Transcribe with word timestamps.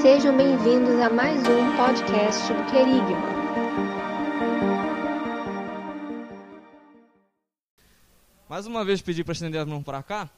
Sejam 0.00 0.36
bem-vindos 0.36 0.98
a 1.00 1.10
mais 1.10 1.38
um 1.42 1.76
podcast 1.76 2.52
do 2.52 2.64
Querigma. 2.70 3.34
Mais 8.48 8.66
uma 8.66 8.84
vez 8.84 9.02
pedir 9.02 9.24
para 9.24 9.32
estender 9.32 9.60
a 9.60 9.66
mão 9.66 9.82
para 9.82 10.02
cá. 10.02 10.30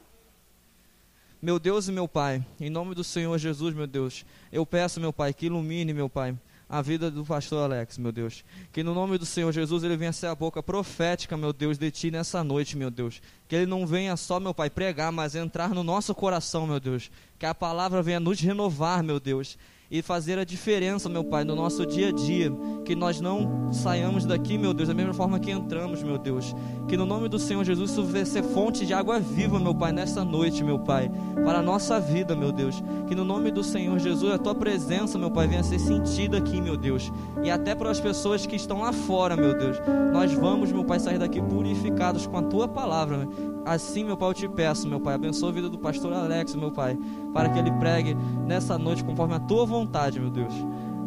Meu 1.41 1.59
Deus 1.59 1.87
e 1.87 1.91
meu 1.91 2.07
Pai, 2.07 2.43
em 2.59 2.69
nome 2.69 2.95
do 2.95 3.03
Senhor 3.03 3.37
Jesus, 3.37 3.73
meu 3.73 3.87
Deus, 3.87 4.25
eu 4.51 4.65
peço, 4.65 4.99
meu 4.99 5.13
Pai, 5.13 5.33
que 5.33 5.45
ilumine, 5.45 5.93
meu 5.93 6.09
Pai, 6.09 6.35
a 6.69 6.81
vida 6.81 7.09
do 7.09 7.23
pastor 7.23 7.63
Alex, 7.63 7.97
meu 7.97 8.11
Deus. 8.11 8.43
Que 8.71 8.83
no 8.83 8.93
nome 8.93 9.17
do 9.17 9.25
Senhor 9.25 9.51
Jesus 9.51 9.83
ele 9.83 9.95
venha 9.95 10.11
ser 10.11 10.27
a 10.27 10.35
boca 10.35 10.61
profética, 10.61 11.37
meu 11.37 11.53
Deus, 11.53 11.77
de 11.77 11.89
ti 11.91 12.11
nessa 12.11 12.43
noite, 12.43 12.75
meu 12.75 12.91
Deus. 12.91 13.21
Que 13.47 13.55
ele 13.55 13.65
não 13.65 13.87
venha 13.87 14.17
só, 14.17 14.39
meu 14.39 14.53
Pai, 14.53 14.69
pregar, 14.69 15.11
mas 15.11 15.35
entrar 15.35 15.69
no 15.69 15.83
nosso 15.83 16.13
coração, 16.13 16.67
meu 16.67 16.79
Deus. 16.79 17.09
Que 17.39 17.45
a 17.45 17.55
palavra 17.55 18.01
venha 18.01 18.19
nos 18.19 18.39
renovar, 18.39 19.01
meu 19.01 19.19
Deus 19.19 19.57
e 19.89 20.01
fazer 20.01 20.37
a 20.37 20.43
diferença, 20.43 21.07
meu 21.07 21.23
Pai, 21.23 21.43
no 21.43 21.55
nosso 21.55 21.85
dia 21.85 22.09
a 22.09 22.11
dia. 22.11 22.51
Que 22.83 22.95
nós 22.95 23.21
não 23.21 23.71
saiamos 23.71 24.25
daqui, 24.25 24.57
meu 24.57 24.73
Deus, 24.73 24.89
da 24.89 24.93
mesma 24.93 25.13
forma 25.13 25.39
que 25.39 25.51
entramos, 25.51 26.03
meu 26.03 26.17
Deus. 26.17 26.53
Que 26.87 26.97
no 26.97 27.05
nome 27.05 27.29
do 27.29 27.39
Senhor 27.39 27.63
Jesus 27.63 27.91
isso 27.91 28.03
venha 28.03 28.25
ser 28.25 28.43
fonte 28.43 28.85
de 28.85 28.93
água 28.93 29.19
viva, 29.19 29.59
meu 29.59 29.73
Pai, 29.73 29.91
nessa 29.91 30.23
noite, 30.23 30.63
meu 30.63 30.79
Pai, 30.79 31.09
para 31.45 31.59
a 31.59 31.61
nossa 31.61 31.99
vida, 31.99 32.35
meu 32.35 32.51
Deus. 32.51 32.83
Que 33.07 33.15
no 33.15 33.23
nome 33.23 33.51
do 33.51 33.63
Senhor 33.63 33.97
Jesus 33.99 34.33
a 34.33 34.37
tua 34.37 34.55
presença, 34.55 35.17
meu 35.17 35.31
Pai, 35.31 35.47
venha 35.47 35.63
ser 35.63 35.79
sentida 35.79 36.37
aqui, 36.37 36.59
meu 36.59 36.77
Deus. 36.77 37.11
E 37.43 37.49
até 37.49 37.73
para 37.73 37.89
as 37.89 37.99
pessoas 37.99 38.45
que 38.45 38.55
estão 38.55 38.81
lá 38.81 38.91
fora, 38.91 39.35
meu 39.35 39.57
Deus. 39.57 39.77
Nós 40.11 40.33
vamos, 40.33 40.71
meu 40.71 40.83
Pai, 40.83 40.99
sair 40.99 41.17
daqui 41.17 41.41
purificados 41.41 42.27
com 42.27 42.37
a 42.37 42.41
tua 42.41 42.67
palavra. 42.67 43.27
Assim, 43.65 44.03
meu 44.03 44.15
Pai, 44.15 44.29
eu 44.29 44.33
te 44.33 44.47
peço, 44.47 44.87
meu 44.87 44.99
Pai, 44.99 45.15
abençoa 45.15 45.49
a 45.49 45.51
vida 45.51 45.69
do 45.69 45.77
pastor 45.77 46.13
Alex, 46.13 46.55
meu 46.55 46.71
Pai, 46.71 46.97
para 47.33 47.49
que 47.49 47.59
ele 47.59 47.71
pregue 47.71 48.15
nessa 48.45 48.77
noite 48.77 49.03
conforme 49.03 49.35
a 49.35 49.39
tua 49.39 49.65
vontade, 49.65 49.76
meu 50.19 50.29
Deus. 50.29 50.53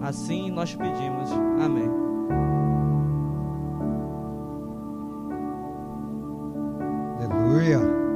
Assim 0.02 0.50
nós 0.50 0.74
pedimos. 0.74 1.30
Amém. 1.62 1.90
Aleluia. 7.18 8.09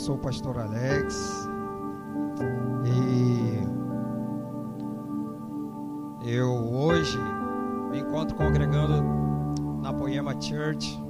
Sou 0.00 0.16
o 0.16 0.18
pastor 0.18 0.58
Alex. 0.58 1.48
E 6.24 6.34
eu 6.34 6.50
hoje 6.50 7.18
me 7.90 8.00
encontro 8.00 8.34
congregando 8.36 9.04
na 9.80 9.92
Poema 9.92 10.32
Church, 10.40 11.00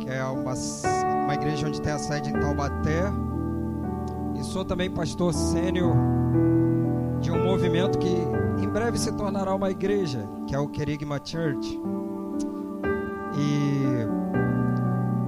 que 0.00 0.10
é 0.10 0.22
uma, 0.24 0.52
uma 1.24 1.34
igreja 1.34 1.66
onde 1.66 1.80
tem 1.80 1.92
a 1.92 1.98
sede 1.98 2.30
em 2.30 2.40
Taubaté, 2.40 3.04
sou 4.54 4.64
também 4.64 4.88
pastor 4.88 5.34
sênior 5.34 5.96
de 7.20 7.28
um 7.28 7.42
movimento 7.42 7.98
que 7.98 8.16
em 8.62 8.68
breve 8.68 8.96
se 8.96 9.10
tornará 9.10 9.52
uma 9.52 9.68
igreja, 9.68 10.28
que 10.46 10.54
é 10.54 10.58
o 10.60 10.68
Querigma 10.68 11.16
Church. 11.24 11.76
E 13.36 13.82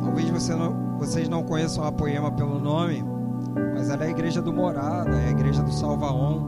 talvez 0.00 0.30
você 0.30 0.54
não 0.54 0.96
vocês 0.96 1.28
não 1.28 1.42
conheçam 1.42 1.82
a 1.82 1.90
Poema 1.90 2.30
pelo 2.30 2.60
nome, 2.60 3.04
mas 3.74 3.90
ela 3.90 4.04
é 4.04 4.06
a 4.06 4.10
igreja 4.10 4.40
do 4.40 4.52
Morada, 4.52 5.16
é 5.16 5.26
a 5.26 5.30
igreja 5.32 5.60
do 5.60 5.72
Salvaon. 5.72 6.44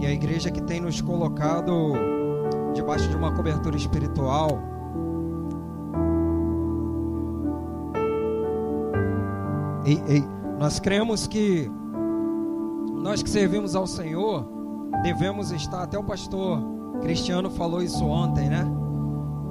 E 0.00 0.06
a 0.06 0.10
igreja 0.10 0.50
que 0.50 0.64
tem 0.64 0.80
nos 0.80 1.00
colocado 1.00 1.92
debaixo 2.74 3.08
de 3.08 3.14
uma 3.14 3.32
cobertura 3.32 3.76
espiritual. 3.76 4.58
E, 9.86 9.92
e 10.12 10.43
nós 10.64 10.80
cremos 10.80 11.26
que 11.26 11.70
nós 13.02 13.22
que 13.22 13.28
servimos 13.28 13.76
ao 13.76 13.86
Senhor 13.86 14.48
devemos 15.02 15.50
estar, 15.50 15.82
até 15.82 15.98
o 15.98 16.02
pastor 16.02 16.58
Cristiano 17.02 17.50
falou 17.50 17.82
isso 17.82 18.02
ontem, 18.06 18.48
né? 18.48 18.66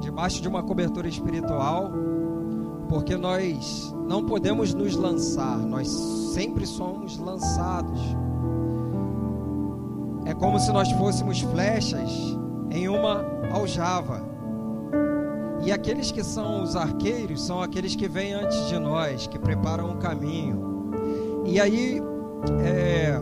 Debaixo 0.01 0.41
de 0.41 0.47
uma 0.47 0.63
cobertura 0.63 1.07
espiritual 1.07 1.91
porque 2.89 3.15
nós 3.15 3.93
não 4.07 4.25
podemos 4.25 4.73
nos 4.73 4.95
lançar, 4.95 5.59
nós 5.59 5.87
sempre 5.87 6.65
somos 6.65 7.15
lançados. 7.19 8.01
É 10.25 10.33
como 10.33 10.59
se 10.59 10.71
nós 10.71 10.91
fôssemos 10.93 11.41
flechas 11.41 12.11
em 12.71 12.89
uma 12.89 13.23
aljava. 13.51 14.19
E 15.63 15.71
aqueles 15.71 16.11
que 16.11 16.23
são 16.23 16.63
os 16.63 16.75
arqueiros 16.75 17.45
são 17.45 17.61
aqueles 17.61 17.95
que 17.95 18.07
vêm 18.07 18.33
antes 18.33 18.67
de 18.67 18.79
nós, 18.79 19.27
que 19.27 19.37
preparam 19.37 19.91
o 19.91 19.97
caminho. 19.97 20.72
E 21.53 21.61
aí, 21.61 22.01
é, 22.65 23.15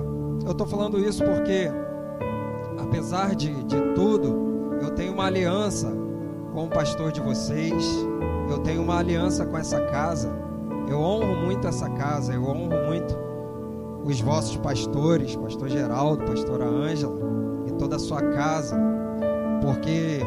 eu 0.46 0.52
estou 0.52 0.66
falando 0.66 0.98
isso 0.98 1.24
porque, 1.24 1.70
apesar 2.80 3.36
de, 3.36 3.52
de 3.66 3.82
tudo, 3.94 4.80
eu 4.82 4.92
tenho 4.92 5.14
uma 5.14 5.26
aliança 5.26 5.92
com 6.54 6.66
o 6.66 6.70
pastor 6.70 7.12
de 7.12 7.20
vocês 7.20 8.06
eu 8.52 8.60
tenho 8.60 8.82
uma 8.82 8.98
aliança 8.98 9.46
com 9.46 9.58
essa 9.58 9.80
casa. 9.88 10.32
Eu 10.88 11.00
honro 11.00 11.36
muito 11.46 11.68
essa 11.68 11.90
casa, 11.90 12.34
eu 12.34 12.44
honro 12.44 12.70
muito 12.88 13.18
os 14.04 14.20
vossos 14.20 14.58
pastores, 14.58 15.36
pastor 15.36 15.70
Geraldo, 15.70 16.26
pastora 16.26 16.66
Ângela 16.66 17.18
e 17.68 17.72
toda 17.74 17.96
a 17.96 18.00
sua 18.00 18.22
casa, 18.22 18.78
porque 19.62 20.20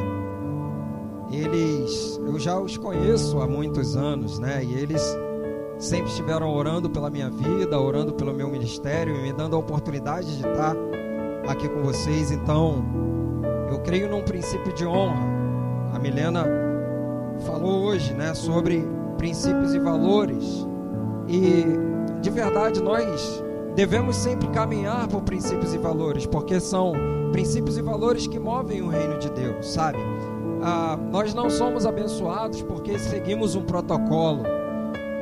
eles, 1.30 2.20
eu 2.24 2.38
já 2.38 2.58
os 2.58 2.76
conheço 2.76 3.40
há 3.40 3.46
muitos 3.46 3.96
anos, 3.96 4.38
né? 4.38 4.64
E 4.64 4.74
eles 4.74 5.02
sempre 5.84 6.08
estiveram 6.08 6.50
orando 6.50 6.88
pela 6.88 7.10
minha 7.10 7.28
vida, 7.28 7.78
orando 7.78 8.14
pelo 8.14 8.32
meu 8.32 8.48
ministério 8.48 9.20
me 9.20 9.32
dando 9.32 9.54
a 9.54 9.58
oportunidade 9.58 10.38
de 10.38 10.46
estar 10.46 10.74
aqui 11.46 11.68
com 11.68 11.82
vocês. 11.82 12.30
Então, 12.30 12.82
eu 13.70 13.78
creio 13.80 14.08
num 14.08 14.22
princípio 14.22 14.72
de 14.72 14.86
honra. 14.86 15.22
A 15.92 15.98
Milena 15.98 16.46
falou 17.46 17.84
hoje, 17.84 18.14
né, 18.14 18.32
sobre 18.34 18.82
princípios 19.18 19.74
e 19.74 19.78
valores. 19.78 20.66
E 21.28 21.64
de 22.20 22.30
verdade 22.30 22.82
nós 22.82 23.44
devemos 23.76 24.16
sempre 24.16 24.48
caminhar 24.48 25.06
por 25.08 25.22
princípios 25.22 25.74
e 25.74 25.78
valores, 25.78 26.24
porque 26.24 26.60
são 26.60 26.94
princípios 27.30 27.76
e 27.76 27.82
valores 27.82 28.26
que 28.26 28.38
movem 28.38 28.80
o 28.80 28.88
reino 28.88 29.18
de 29.18 29.30
Deus, 29.30 29.66
sabe? 29.66 29.98
Ah, 30.62 30.98
nós 31.12 31.34
não 31.34 31.50
somos 31.50 31.84
abençoados 31.84 32.62
porque 32.62 32.98
seguimos 32.98 33.54
um 33.54 33.62
protocolo. 33.62 34.63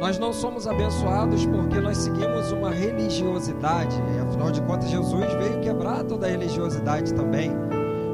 Nós 0.02 0.18
não 0.18 0.32
somos 0.32 0.66
abençoados 0.66 1.46
porque 1.46 1.78
nós 1.78 1.96
seguimos 1.96 2.50
uma 2.50 2.70
religiosidade. 2.72 3.96
Afinal 4.20 4.50
de 4.50 4.60
contas, 4.62 4.90
Jesus 4.90 5.32
veio 5.34 5.60
quebrar 5.60 6.02
toda 6.02 6.26
a 6.26 6.28
religiosidade 6.28 7.14
também. 7.14 7.52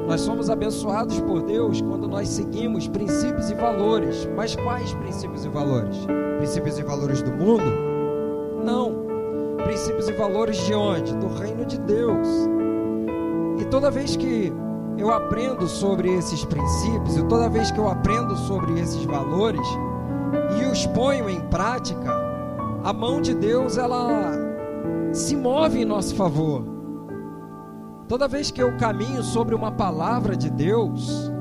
Nós 0.07 0.21
somos 0.21 0.51
abençoados 0.51 1.19
por 1.19 1.41
Deus 1.41 1.81
quando 1.81 2.07
nós 2.07 2.27
seguimos 2.27 2.87
princípios 2.87 3.49
e 3.49 3.55
valores. 3.55 4.29
Mas 4.35 4.55
quais 4.55 4.93
princípios 4.93 5.45
e 5.45 5.49
valores? 5.49 5.97
Princípios 6.37 6.77
e 6.77 6.83
valores 6.83 7.23
do 7.23 7.31
mundo? 7.31 7.65
Não. 8.63 9.07
Princípios 9.63 10.07
e 10.09 10.13
valores 10.13 10.57
de 10.67 10.75
onde? 10.75 11.15
Do 11.15 11.27
reino 11.39 11.65
de 11.65 11.79
Deus. 11.79 12.27
E 13.59 13.65
toda 13.65 13.89
vez 13.89 14.15
que 14.15 14.53
eu 14.95 15.09
aprendo 15.09 15.67
sobre 15.67 16.13
esses 16.13 16.45
princípios, 16.45 17.17
e 17.17 17.23
toda 17.23 17.49
vez 17.49 17.71
que 17.71 17.79
eu 17.79 17.89
aprendo 17.89 18.37
sobre 18.37 18.79
esses 18.79 19.03
valores 19.05 19.67
os 20.69 20.85
ponho 20.87 21.29
em 21.29 21.41
prática, 21.41 22.11
a 22.83 22.93
mão 22.93 23.21
de 23.21 23.33
Deus 23.33 23.77
ela 23.77 24.31
se 25.11 25.35
move 25.35 25.81
em 25.81 25.85
nosso 25.85 26.15
favor. 26.15 26.63
Toda 28.07 28.27
vez 28.27 28.49
que 28.49 28.61
eu 28.61 28.75
caminho 28.77 29.21
sobre 29.21 29.53
uma 29.53 29.71
palavra 29.71 30.35
de 30.35 30.49
Deus, 30.49 31.31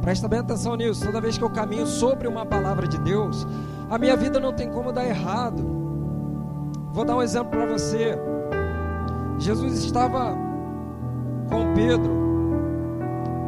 presta 0.00 0.26
bem 0.26 0.40
atenção 0.40 0.74
nisso. 0.76 1.04
Toda 1.04 1.20
vez 1.20 1.38
que 1.38 1.44
eu 1.44 1.50
caminho 1.50 1.86
sobre 1.86 2.26
uma 2.26 2.44
palavra 2.44 2.88
de 2.88 2.98
Deus, 2.98 3.46
a 3.88 3.98
minha 3.98 4.16
vida 4.16 4.40
não 4.40 4.52
tem 4.52 4.70
como 4.70 4.92
dar 4.92 5.04
errado. 5.04 5.62
Vou 6.92 7.04
dar 7.04 7.16
um 7.16 7.22
exemplo 7.22 7.50
para 7.50 7.66
você. 7.66 8.18
Jesus 9.38 9.84
estava 9.84 10.36
com 11.48 11.72
Pedro. 11.74 12.12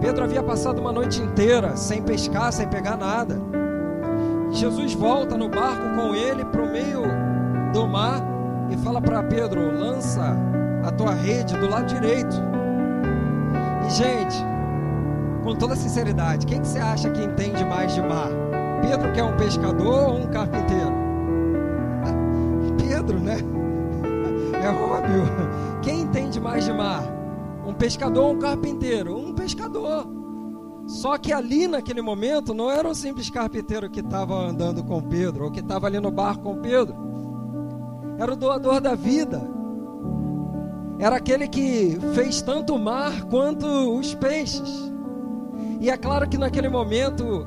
Pedro 0.00 0.24
havia 0.24 0.42
passado 0.42 0.80
uma 0.80 0.92
noite 0.92 1.20
inteira 1.20 1.76
sem 1.76 2.02
pescar, 2.02 2.52
sem 2.52 2.68
pegar 2.68 2.96
nada. 2.96 3.53
Jesus 4.54 4.94
volta 4.94 5.36
no 5.36 5.48
barco 5.48 5.82
com 5.96 6.14
ele 6.14 6.44
para 6.44 6.62
o 6.62 6.70
meio 6.70 7.02
do 7.72 7.88
mar 7.88 8.22
e 8.70 8.76
fala 8.78 9.00
para 9.00 9.22
Pedro: 9.24 9.76
lança 9.76 10.36
a 10.84 10.92
tua 10.92 11.12
rede 11.12 11.56
do 11.56 11.68
lado 11.68 11.86
direito. 11.86 12.36
E, 13.86 13.90
gente, 13.90 14.36
com 15.42 15.56
toda 15.56 15.74
sinceridade, 15.74 16.46
quem 16.46 16.60
que 16.60 16.68
você 16.68 16.78
acha 16.78 17.10
que 17.10 17.22
entende 17.22 17.64
mais 17.64 17.94
de 17.94 18.00
mar? 18.00 18.30
Pedro, 18.80 19.12
que 19.12 19.20
é 19.20 19.24
um 19.24 19.36
pescador 19.36 20.10
ou 20.10 20.18
um 20.20 20.26
carpinteiro? 20.28 20.92
Pedro, 22.78 23.18
né? 23.18 23.38
É 24.62 24.68
óbvio. 24.68 25.24
Quem 25.82 26.02
entende 26.02 26.40
mais 26.40 26.64
de 26.64 26.72
mar? 26.72 27.02
Um 27.66 27.74
pescador 27.74 28.24
ou 28.24 28.32
um 28.34 28.38
carpinteiro? 28.38 29.16
Um 29.16 29.34
pescador. 29.34 30.23
Só 30.86 31.16
que 31.16 31.32
ali 31.32 31.66
naquele 31.66 32.02
momento 32.02 32.52
não 32.52 32.70
era 32.70 32.88
um 32.88 32.94
simples 32.94 33.30
carpinteiro 33.30 33.90
que 33.90 34.00
estava 34.00 34.34
andando 34.34 34.84
com 34.84 35.02
Pedro 35.02 35.44
ou 35.44 35.50
que 35.50 35.60
estava 35.60 35.86
ali 35.86 35.98
no 35.98 36.10
barco 36.10 36.42
com 36.42 36.60
Pedro. 36.60 36.94
Era 38.18 38.32
o 38.32 38.36
doador 38.36 38.80
da 38.80 38.94
vida. 38.94 39.42
Era 40.98 41.16
aquele 41.16 41.48
que 41.48 41.98
fez 42.14 42.42
tanto 42.42 42.74
o 42.74 42.78
mar 42.78 43.24
quanto 43.24 43.66
os 43.98 44.14
peixes. 44.14 44.92
E 45.80 45.90
é 45.90 45.96
claro 45.96 46.28
que 46.28 46.38
naquele 46.38 46.68
momento 46.68 47.46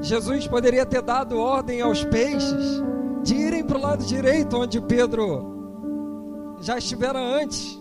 Jesus 0.00 0.46
poderia 0.46 0.84
ter 0.84 1.02
dado 1.02 1.38
ordem 1.38 1.80
aos 1.80 2.02
peixes 2.04 2.82
de 3.22 3.34
irem 3.34 3.64
para 3.64 3.78
o 3.78 3.80
lado 3.80 4.04
direito, 4.04 4.58
onde 4.58 4.80
Pedro 4.80 6.56
já 6.60 6.76
estivera 6.78 7.18
antes. 7.18 7.80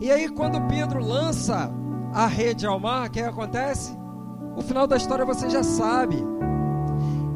E 0.00 0.10
aí, 0.10 0.28
quando 0.28 0.60
Pedro 0.68 1.04
lança 1.04 1.72
a 2.12 2.26
rede 2.26 2.66
ao 2.66 2.78
mar, 2.78 3.08
o 3.08 3.10
que 3.10 3.20
acontece? 3.20 3.96
O 4.56 4.62
final 4.62 4.86
da 4.86 4.96
história 4.96 5.24
você 5.24 5.48
já 5.48 5.62
sabe. 5.62 6.16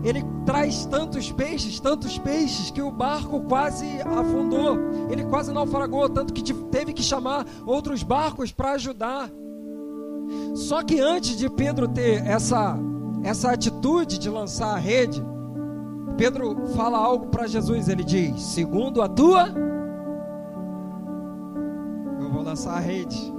Ele 0.04 0.22
traz 0.44 0.86
tantos 0.86 1.32
peixes, 1.32 1.80
tantos 1.80 2.18
peixes, 2.18 2.70
que 2.70 2.80
o 2.80 2.90
barco 2.90 3.40
quase 3.40 3.86
afundou. 4.02 4.78
Ele 5.10 5.24
quase 5.24 5.52
naufragou, 5.52 6.08
tanto 6.08 6.32
que 6.32 6.54
teve 6.54 6.92
que 6.92 7.02
chamar 7.02 7.44
outros 7.64 8.02
barcos 8.02 8.52
para 8.52 8.72
ajudar. 8.72 9.30
Só 10.54 10.82
que 10.82 11.00
antes 11.00 11.36
de 11.36 11.48
Pedro 11.48 11.88
ter 11.88 12.24
essa, 12.26 12.78
essa 13.24 13.50
atitude 13.50 14.18
de 14.18 14.28
lançar 14.28 14.74
a 14.74 14.78
rede, 14.78 15.24
Pedro 16.16 16.66
fala 16.76 16.98
algo 16.98 17.26
para 17.26 17.46
Jesus. 17.46 17.88
Ele 17.88 18.04
diz: 18.04 18.40
Segundo 18.42 19.02
a 19.02 19.08
tua, 19.08 19.48
eu 22.20 22.30
vou 22.30 22.42
lançar 22.42 22.74
a 22.76 22.80
rede. 22.80 23.35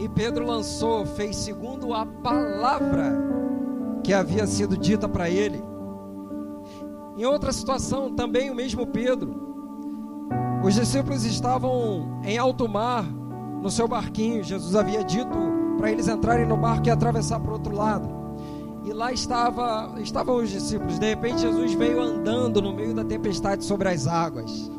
E 0.00 0.08
Pedro 0.08 0.46
lançou, 0.46 1.04
fez 1.04 1.36
segundo 1.36 1.92
a 1.92 2.06
palavra 2.06 3.12
que 4.02 4.14
havia 4.14 4.46
sido 4.46 4.74
dita 4.74 5.06
para 5.06 5.28
ele. 5.28 5.62
Em 7.18 7.26
outra 7.26 7.52
situação, 7.52 8.14
também 8.14 8.48
o 8.48 8.54
mesmo 8.54 8.86
Pedro. 8.86 9.38
Os 10.64 10.74
discípulos 10.74 11.26
estavam 11.26 12.18
em 12.24 12.38
alto 12.38 12.66
mar, 12.66 13.04
no 13.60 13.70
seu 13.70 13.86
barquinho. 13.86 14.42
Jesus 14.42 14.74
havia 14.74 15.04
dito 15.04 15.36
para 15.76 15.92
eles 15.92 16.08
entrarem 16.08 16.46
no 16.46 16.56
barco 16.56 16.88
e 16.88 16.90
atravessar 16.90 17.38
para 17.38 17.50
o 17.50 17.54
outro 17.54 17.76
lado. 17.76 18.08
E 18.86 18.94
lá 18.94 19.12
estava, 19.12 20.00
estavam 20.00 20.36
os 20.36 20.48
discípulos. 20.48 20.98
De 20.98 21.10
repente, 21.10 21.42
Jesus 21.42 21.74
veio 21.74 22.00
andando 22.00 22.62
no 22.62 22.72
meio 22.72 22.94
da 22.94 23.04
tempestade 23.04 23.66
sobre 23.66 23.90
as 23.90 24.06
águas. 24.06 24.72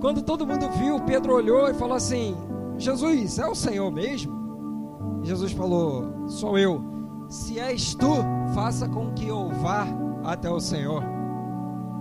Quando 0.00 0.22
todo 0.22 0.44
mundo 0.44 0.68
viu, 0.70 0.98
Pedro 1.04 1.34
olhou 1.34 1.70
e 1.70 1.74
falou 1.74 1.94
assim: 1.94 2.36
Jesus, 2.80 3.38
é 3.38 3.46
o 3.46 3.54
Senhor 3.54 3.92
mesmo? 3.92 5.20
Jesus 5.22 5.52
falou: 5.52 6.26
Sou 6.26 6.58
eu. 6.58 6.82
Se 7.28 7.60
és 7.60 7.94
tu, 7.94 8.10
faça 8.54 8.88
com 8.88 9.12
que 9.12 9.28
eu 9.28 9.50
vá 9.62 9.86
até 10.24 10.50
o 10.50 10.58
Senhor. 10.58 11.04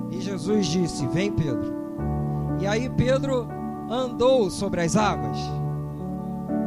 E 0.09 0.21
Jesus 0.21 0.67
disse: 0.67 1.05
Vem, 1.07 1.31
Pedro. 1.31 1.73
E 2.59 2.65
aí 2.65 2.89
Pedro 2.89 3.47
andou 3.89 4.49
sobre 4.49 4.81
as 4.81 4.95
águas. 4.95 5.37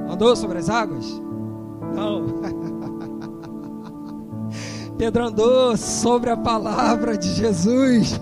Andou 0.08 0.36
sobre 0.36 0.58
as 0.58 0.68
águas? 0.68 1.06
Não. 1.94 2.26
Pedro 4.98 5.24
andou 5.24 5.74
sobre 5.76 6.28
a 6.28 6.36
palavra 6.36 7.16
de 7.16 7.32
Jesus. 7.32 8.20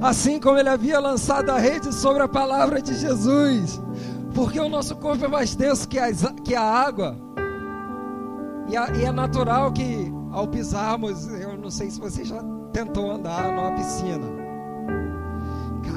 Assim 0.00 0.38
como 0.38 0.58
ele 0.58 0.68
havia 0.68 0.98
lançado 0.98 1.50
a 1.50 1.58
rede 1.58 1.94
sobre 1.94 2.22
a 2.22 2.28
palavra 2.28 2.80
de 2.80 2.94
Jesus. 2.94 3.80
Porque 4.34 4.60
o 4.60 4.68
nosso 4.68 4.94
corpo 4.96 5.24
é 5.24 5.28
mais 5.28 5.54
denso 5.54 5.88
que, 5.88 5.98
que 6.44 6.54
a 6.54 6.62
água. 6.62 7.16
E, 8.68 8.76
a, 8.76 8.90
e 8.90 9.04
é 9.04 9.12
natural 9.12 9.72
que 9.72 10.12
ao 10.30 10.46
pisarmos, 10.46 11.26
eu 11.28 11.56
não 11.56 11.70
sei 11.70 11.90
se 11.90 11.98
você 11.98 12.24
já 12.24 12.42
tentou 12.72 13.10
andar 13.10 13.50
numa 13.52 13.72
piscina 13.72 14.38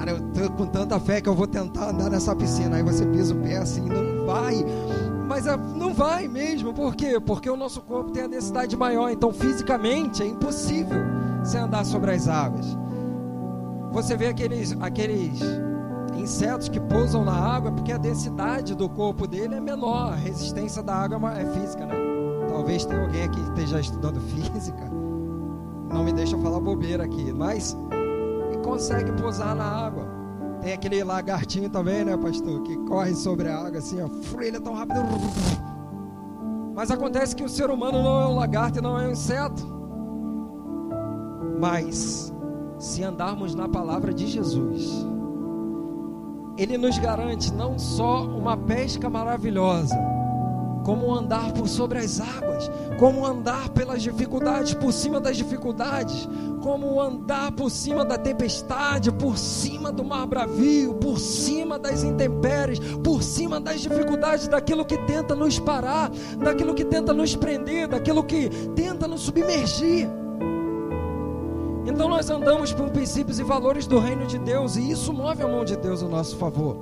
cara, 0.01 0.12
eu 0.12 0.19
tô 0.19 0.51
com 0.53 0.65
tanta 0.65 1.00
fé 1.00 1.21
que 1.21 1.30
eu 1.30 1.36
vou 1.36 1.48
tentar 1.48 1.89
andar 1.89 2.09
nessa 2.09 2.36
piscina. 2.36 2.77
Aí 2.77 2.83
você 2.83 3.06
pisa 3.06 3.33
o 3.33 3.38
pé 3.38 3.57
assim, 3.57 3.81
não 3.81 4.25
vai. 4.25 4.65
Mas 5.27 5.48
é, 5.48 5.56
não 5.56 5.94
vai 5.94 6.27
mesmo, 6.27 6.74
por 6.74 6.95
quê? 6.95 7.19
Porque 7.19 7.50
o 7.50 7.56
nosso 7.56 7.81
corpo 7.81 8.12
tem 8.12 8.24
a 8.24 8.27
densidade 8.27 8.75
maior, 8.75 9.09
então 9.09 9.31
fisicamente 9.31 10.21
é 10.21 10.25
impossível 10.25 11.00
você 11.44 11.57
andar 11.57 11.86
sobre 11.86 12.12
as 12.12 12.27
águas. 12.27 12.77
Você 13.91 14.15
vê 14.15 14.27
aqueles, 14.27 14.75
aqueles 14.79 15.39
insetos 16.15 16.69
que 16.69 16.79
pousam 16.79 17.25
na 17.25 17.33
água 17.33 17.71
porque 17.71 17.91
a 17.91 17.97
densidade 17.97 18.75
do 18.75 18.88
corpo 18.88 19.27
dele 19.27 19.55
é 19.55 19.59
menor, 19.59 20.13
a 20.13 20.15
resistência 20.15 20.81
da 20.81 20.95
água 20.95 21.33
é 21.33 21.45
física, 21.45 21.85
né? 21.85 21.95
Talvez 22.49 22.85
tenha 22.85 23.01
alguém 23.01 23.23
aqui 23.23 23.41
que 23.41 23.49
esteja 23.49 23.79
estudando 23.79 24.19
física. 24.31 24.89
Não 25.91 26.03
me 26.03 26.13
deixa 26.13 26.38
falar 26.38 26.59
bobeira 26.59 27.03
aqui, 27.03 27.33
mas 27.33 27.75
consegue 28.63 29.11
pousar 29.13 29.55
na 29.55 29.65
água. 29.65 30.07
Tem 30.61 30.73
aquele 30.73 31.03
lagartinho 31.03 31.69
também, 31.69 32.05
né, 32.05 32.15
pastor? 32.15 32.61
Que 32.61 32.77
corre 32.85 33.15
sobre 33.15 33.49
a 33.49 33.57
água 33.57 33.79
assim, 33.79 33.97
ó. 34.01 34.07
Ele 34.41 34.57
é 34.57 34.59
tão 34.59 34.73
rápido. 34.73 35.01
Mas 36.75 36.91
acontece 36.91 37.35
que 37.35 37.43
o 37.43 37.49
ser 37.49 37.69
humano 37.69 38.01
não 38.01 38.21
é 38.21 38.27
um 38.27 38.35
lagarto 38.35 38.79
e 38.79 38.81
não 38.81 38.99
é 38.99 39.07
um 39.07 39.11
inseto. 39.11 39.67
Mas, 41.59 42.33
se 42.81 43.03
andarmos 43.03 43.53
na 43.53 43.69
palavra 43.69 44.11
de 44.11 44.25
Jesus, 44.25 45.05
Ele 46.57 46.79
nos 46.79 46.97
garante 46.97 47.53
não 47.53 47.77
só 47.77 48.25
uma 48.25 48.57
pesca 48.57 49.07
maravilhosa, 49.07 49.95
como 50.83 51.13
andar 51.13 51.53
por 51.53 51.67
sobre 51.67 51.99
as 51.99 52.19
águas, 52.19 52.71
como 52.97 53.23
andar 53.23 53.69
pelas 53.69 54.01
dificuldades, 54.01 54.73
por 54.73 54.91
cima 54.91 55.19
das 55.19 55.38
dificuldades, 55.38 56.27
como 56.59 57.00
andar 57.00 57.51
por 57.51 57.69
cima 57.69 58.03
da 58.03 58.17
tempestade, 58.17 59.11
por 59.11 59.38
cima 59.38 59.91
do 59.91 60.03
mar 60.03 60.25
bravio, 60.25 60.95
por 60.95 61.19
cima 61.19 61.77
das 61.77 62.03
intempéries, 62.03 62.79
por 63.03 63.21
cima 63.21 63.59
das 63.59 63.81
dificuldades, 63.81 64.47
daquilo 64.47 64.83
que 64.83 64.97
tenta 65.05 65.35
nos 65.35 65.59
parar, 65.59 66.09
daquilo 66.39 66.73
que 66.73 66.83
tenta 66.83 67.13
nos 67.13 67.35
prender, 67.35 67.88
daquilo 67.88 68.23
que 68.23 68.50
tenta 68.75 69.07
nos 69.07 69.21
submergir. 69.21 70.20
Então 71.85 72.07
nós 72.07 72.29
andamos 72.29 72.71
por 72.71 72.89
princípios 72.89 73.39
e 73.39 73.43
valores 73.43 73.88
do 73.88 74.00
reino 74.00 74.25
de 74.25 74.38
Deus, 74.38 74.75
e 74.75 74.91
isso 74.91 75.11
move 75.11 75.41
a 75.41 75.47
mão 75.47 75.65
de 75.65 75.75
Deus 75.75 76.03
a 76.03 76.07
nosso 76.07 76.35
favor. 76.38 76.77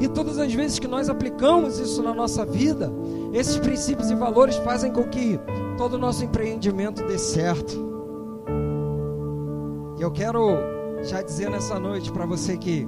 E 0.00 0.06
todas 0.06 0.38
as 0.38 0.52
vezes 0.52 0.78
que 0.78 0.86
nós 0.86 1.08
aplicamos 1.08 1.78
isso 1.78 2.02
na 2.02 2.14
nossa 2.14 2.46
vida, 2.46 2.92
esses 3.32 3.56
princípios 3.56 4.10
e 4.10 4.14
valores 4.14 4.56
fazem 4.56 4.92
com 4.92 5.04
que 5.04 5.40
todo 5.76 5.94
o 5.94 5.98
nosso 5.98 6.24
empreendimento 6.24 7.04
dê 7.04 7.18
certo. 7.18 7.88
E 9.98 10.02
eu 10.02 10.10
quero 10.12 10.56
já 11.02 11.20
dizer 11.20 11.50
nessa 11.50 11.78
noite 11.78 12.12
para 12.12 12.24
você 12.24 12.56
que 12.56 12.86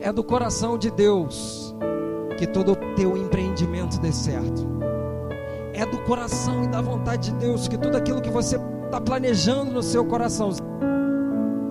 é 0.00 0.12
do 0.12 0.22
coração 0.22 0.78
de 0.78 0.90
Deus 0.90 1.74
que 2.38 2.46
todo 2.46 2.72
o 2.72 2.76
teu 2.94 3.16
empreendimento 3.16 4.00
dê 4.00 4.12
certo. 4.12 4.66
É 5.72 5.84
do 5.84 5.98
coração 5.98 6.64
e 6.64 6.68
da 6.68 6.80
vontade 6.80 7.30
de 7.30 7.36
Deus 7.38 7.66
que 7.66 7.78
tudo 7.78 7.96
aquilo 7.96 8.20
que 8.20 8.30
você 8.30 8.58
está 8.92 9.00
planejando 9.00 9.72
no 9.72 9.82
seu 9.82 10.04
coração 10.04 10.52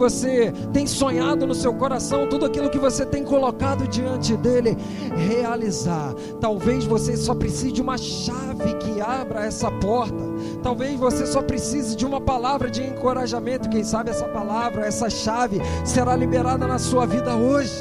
você 0.02 0.52
tem 0.74 0.88
sonhado 0.88 1.46
no 1.46 1.54
seu 1.54 1.72
coração, 1.76 2.28
tudo 2.28 2.44
aquilo 2.44 2.72
que 2.72 2.80
você 2.80 3.06
tem 3.06 3.24
colocado 3.24 3.88
diante 3.88 4.36
dele, 4.36 4.76
realizar. 5.16 6.16
Talvez 6.40 6.86
você 6.86 7.16
só 7.16 7.36
precise 7.36 7.72
de 7.72 7.84
uma 7.84 8.00
chave 8.00 8.74
que 8.80 9.00
abra 9.00 9.46
essa 9.46 9.70
porta. 9.70 10.24
Talvez 10.64 11.00
você 11.00 11.28
só 11.28 11.44
precise 11.44 11.96
de 11.96 12.04
uma 12.04 12.20
palavra 12.20 12.68
de 12.68 12.82
encorajamento. 12.82 13.70
Quem 13.70 13.84
sabe 13.84 14.10
essa 14.10 14.28
palavra, 14.28 14.88
essa 14.88 15.08
chave 15.08 15.62
será 15.86 16.16
liberada 16.16 16.66
na 16.66 16.80
sua 16.80 17.06
vida 17.06 17.36
hoje. 17.36 17.72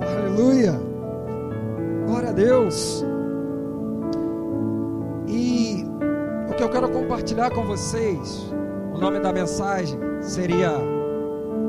Aleluia. 0.00 0.80
Glória 2.06 2.30
a 2.30 2.32
Deus. 2.32 3.04
Quero 6.72 6.88
compartilhar 6.88 7.50
com 7.50 7.66
vocês 7.66 8.50
nome 9.02 9.18
da 9.18 9.32
mensagem 9.32 9.98
seria 10.20 10.70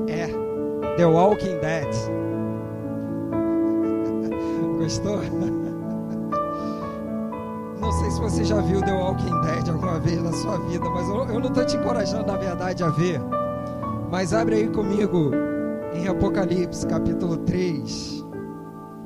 é 0.07 0.27
The 0.97 1.05
Walking 1.07 1.57
Dead. 1.59 1.87
Gostou? 4.77 5.19
Não 7.81 7.91
sei 7.91 8.11
se 8.11 8.21
você 8.21 8.43
já 8.43 8.61
viu 8.61 8.83
The 8.83 8.93
Walking 8.93 9.41
Dead 9.41 9.67
alguma 9.67 9.99
vez 9.99 10.21
na 10.21 10.31
sua 10.31 10.59
vida, 10.59 10.87
mas 10.87 11.09
eu, 11.09 11.25
eu 11.25 11.39
não 11.39 11.49
estou 11.49 11.65
te 11.65 11.75
encorajando, 11.75 12.27
na 12.27 12.37
verdade, 12.37 12.83
a 12.83 12.89
ver. 12.89 13.19
Mas 14.11 14.31
abre 14.31 14.57
aí 14.57 14.69
comigo 14.69 15.31
em 15.93 16.07
Apocalipse, 16.07 16.85
capítulo 16.87 17.37
3, 17.37 18.23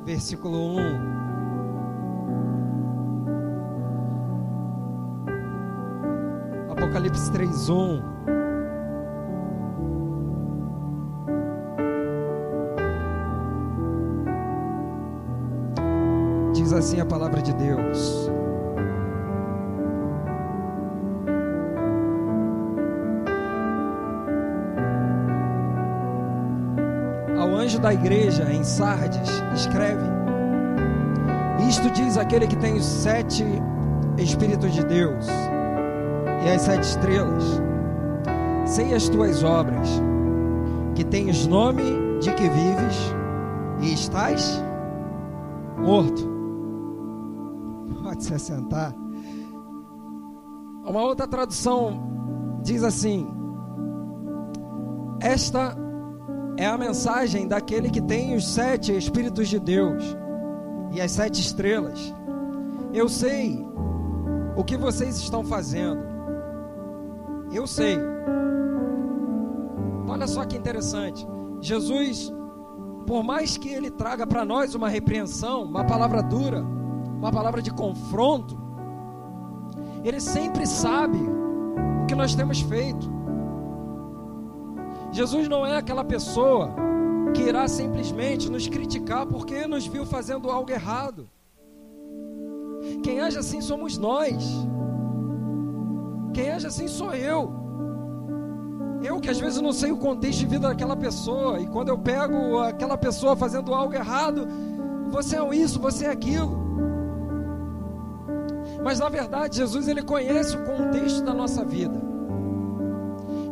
versículo 0.04 0.76
1. 0.78 1.17
Apocalipse 6.98 7.30
3, 7.30 7.70
1. 7.70 8.02
Diz 16.54 16.72
assim 16.72 17.00
a 17.00 17.06
palavra 17.06 17.40
de 17.40 17.54
Deus. 17.54 18.28
Ao 27.38 27.54
anjo 27.54 27.78
da 27.78 27.94
igreja 27.94 28.52
em 28.52 28.64
Sardes, 28.64 29.30
escreve: 29.54 30.02
Isto 31.68 31.88
diz 31.92 32.18
aquele 32.18 32.48
que 32.48 32.56
tem 32.56 32.74
os 32.74 32.84
sete 32.84 33.44
Espíritos 34.16 34.74
de 34.74 34.84
Deus 34.84 35.28
as 36.54 36.62
sete 36.62 36.82
estrelas. 36.82 37.44
Sei 38.66 38.94
as 38.94 39.08
tuas 39.08 39.42
obras, 39.42 39.88
que 40.94 41.04
tens 41.04 41.46
nome 41.46 41.82
de 42.20 42.32
que 42.34 42.48
vives 42.48 43.14
e 43.80 43.92
estás 43.92 44.62
morto. 45.78 46.28
Pode 48.02 48.24
se 48.24 48.34
assentar. 48.34 48.94
Uma 50.84 51.02
outra 51.02 51.26
tradução 51.26 52.60
diz 52.62 52.82
assim: 52.82 53.26
Esta 55.20 55.76
é 56.56 56.66
a 56.66 56.76
mensagem 56.76 57.46
daquele 57.46 57.90
que 57.90 58.00
tem 58.00 58.34
os 58.34 58.46
sete 58.46 58.96
Espíritos 58.96 59.48
de 59.48 59.58
Deus 59.58 60.02
e 60.92 61.00
as 61.00 61.12
sete 61.12 61.40
estrelas. 61.40 62.14
Eu 62.92 63.08
sei 63.08 63.64
o 64.56 64.64
que 64.64 64.76
vocês 64.76 65.16
estão 65.18 65.44
fazendo. 65.44 66.07
Eu 67.52 67.66
sei. 67.66 67.98
Olha 70.06 70.26
só 70.26 70.44
que 70.44 70.56
interessante. 70.56 71.26
Jesus, 71.60 72.32
por 73.06 73.22
mais 73.22 73.56
que 73.56 73.68
ele 73.68 73.90
traga 73.90 74.26
para 74.26 74.44
nós 74.44 74.74
uma 74.74 74.88
repreensão, 74.88 75.62
uma 75.62 75.84
palavra 75.84 76.22
dura, 76.22 76.62
uma 76.62 77.30
palavra 77.30 77.60
de 77.60 77.72
confronto, 77.72 78.58
ele 80.04 80.20
sempre 80.20 80.66
sabe 80.66 81.18
o 81.18 82.06
que 82.06 82.14
nós 82.14 82.34
temos 82.34 82.60
feito. 82.60 83.10
Jesus 85.10 85.48
não 85.48 85.64
é 85.64 85.76
aquela 85.76 86.04
pessoa 86.04 86.70
que 87.34 87.42
irá 87.42 87.66
simplesmente 87.66 88.50
nos 88.50 88.68
criticar 88.68 89.26
porque 89.26 89.66
nos 89.66 89.86
viu 89.86 90.04
fazendo 90.06 90.50
algo 90.50 90.70
errado. 90.70 91.28
Quem 93.02 93.20
age 93.20 93.38
assim 93.38 93.60
somos 93.60 93.98
nós. 93.98 94.66
Quem 96.38 96.52
age 96.52 96.68
assim 96.68 96.86
sou 96.86 97.12
eu. 97.14 97.52
Eu 99.02 99.18
que 99.18 99.28
às 99.28 99.40
vezes 99.40 99.60
não 99.60 99.72
sei 99.72 99.90
o 99.90 99.96
contexto 99.96 100.38
de 100.38 100.46
vida 100.46 100.68
daquela 100.68 100.96
pessoa, 100.96 101.58
e 101.58 101.66
quando 101.66 101.88
eu 101.88 101.98
pego 101.98 102.60
aquela 102.60 102.96
pessoa 102.96 103.34
fazendo 103.34 103.74
algo 103.74 103.92
errado, 103.92 104.46
você 105.10 105.36
é 105.36 105.56
isso, 105.56 105.80
você 105.80 106.04
é 106.04 106.10
aquilo. 106.10 106.56
Mas 108.84 109.00
na 109.00 109.08
verdade, 109.08 109.56
Jesus 109.56 109.88
ele 109.88 110.00
conhece 110.00 110.56
o 110.56 110.64
contexto 110.64 111.24
da 111.24 111.34
nossa 111.34 111.64
vida. 111.64 112.00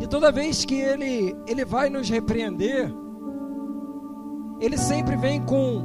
E 0.01 0.07
toda 0.07 0.31
vez 0.31 0.65
que 0.65 0.77
ele 0.77 1.37
ele 1.45 1.65
vai 1.65 1.91
nos 1.91 2.09
repreender, 2.09 2.95
ele 4.61 4.79
sempre 4.79 5.17
vem 5.17 5.43
com 5.43 5.83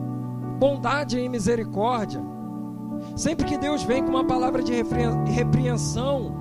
bondade 0.60 1.18
e 1.18 1.28
misericórdia. 1.28 2.22
Sempre 3.16 3.48
que 3.48 3.58
Deus 3.58 3.82
vem 3.82 4.04
com 4.04 4.12
uma 4.12 4.24
palavra 4.24 4.62
de 4.62 4.74
repreensão, 5.26 6.41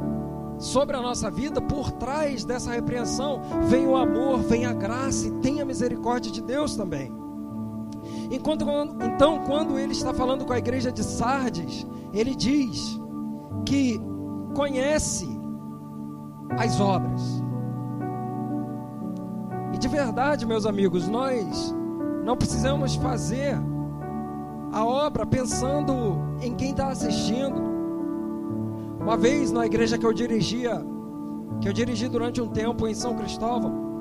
sobre 0.61 0.95
a 0.95 1.00
nossa 1.00 1.31
vida, 1.31 1.61
por 1.61 1.90
trás 1.93 2.45
dessa 2.45 2.71
repreensão, 2.71 3.40
vem 3.67 3.87
o 3.87 3.97
amor, 3.97 4.38
vem 4.40 4.67
a 4.67 4.73
graça 4.73 5.26
e 5.26 5.31
tem 5.40 5.61
a 5.61 5.64
misericórdia 5.64 6.31
de 6.31 6.43
Deus 6.43 6.76
também. 6.76 7.11
Enquanto, 8.31 8.64
então, 9.02 9.40
quando 9.45 9.79
ele 9.79 9.93
está 9.93 10.14
falando 10.14 10.45
com 10.45 10.52
a 10.52 10.59
igreja 10.59 10.93
de 10.93 11.02
Sardes, 11.02 11.87
ele 12.12 12.35
diz 12.35 13.00
que 13.64 14.00
conhece 14.55 15.29
as 16.59 16.79
obras. 16.79 17.43
E 19.73 19.79
de 19.79 19.88
verdade, 19.88 20.47
meus 20.47 20.67
amigos, 20.67 21.09
nós 21.09 21.75
não 22.25 22.37
precisamos 22.37 22.95
fazer 22.97 23.57
a 24.73 24.85
obra 24.85 25.26
pensando 25.26 26.19
em 26.40 26.55
quem 26.55 26.71
está 26.71 26.88
assistindo, 26.88 27.70
uma 29.11 29.17
vez 29.17 29.50
na 29.50 29.67
igreja 29.67 29.99
que 29.99 30.07
eu 30.07 30.12
dirigia, 30.12 30.87
que 31.61 31.69
eu 31.69 31.73
dirigi 31.73 32.09
durante 32.09 32.40
um 32.40 32.47
tempo 32.47 32.87
em 32.87 32.95
São 32.95 33.17
Cristóvão, 33.17 33.99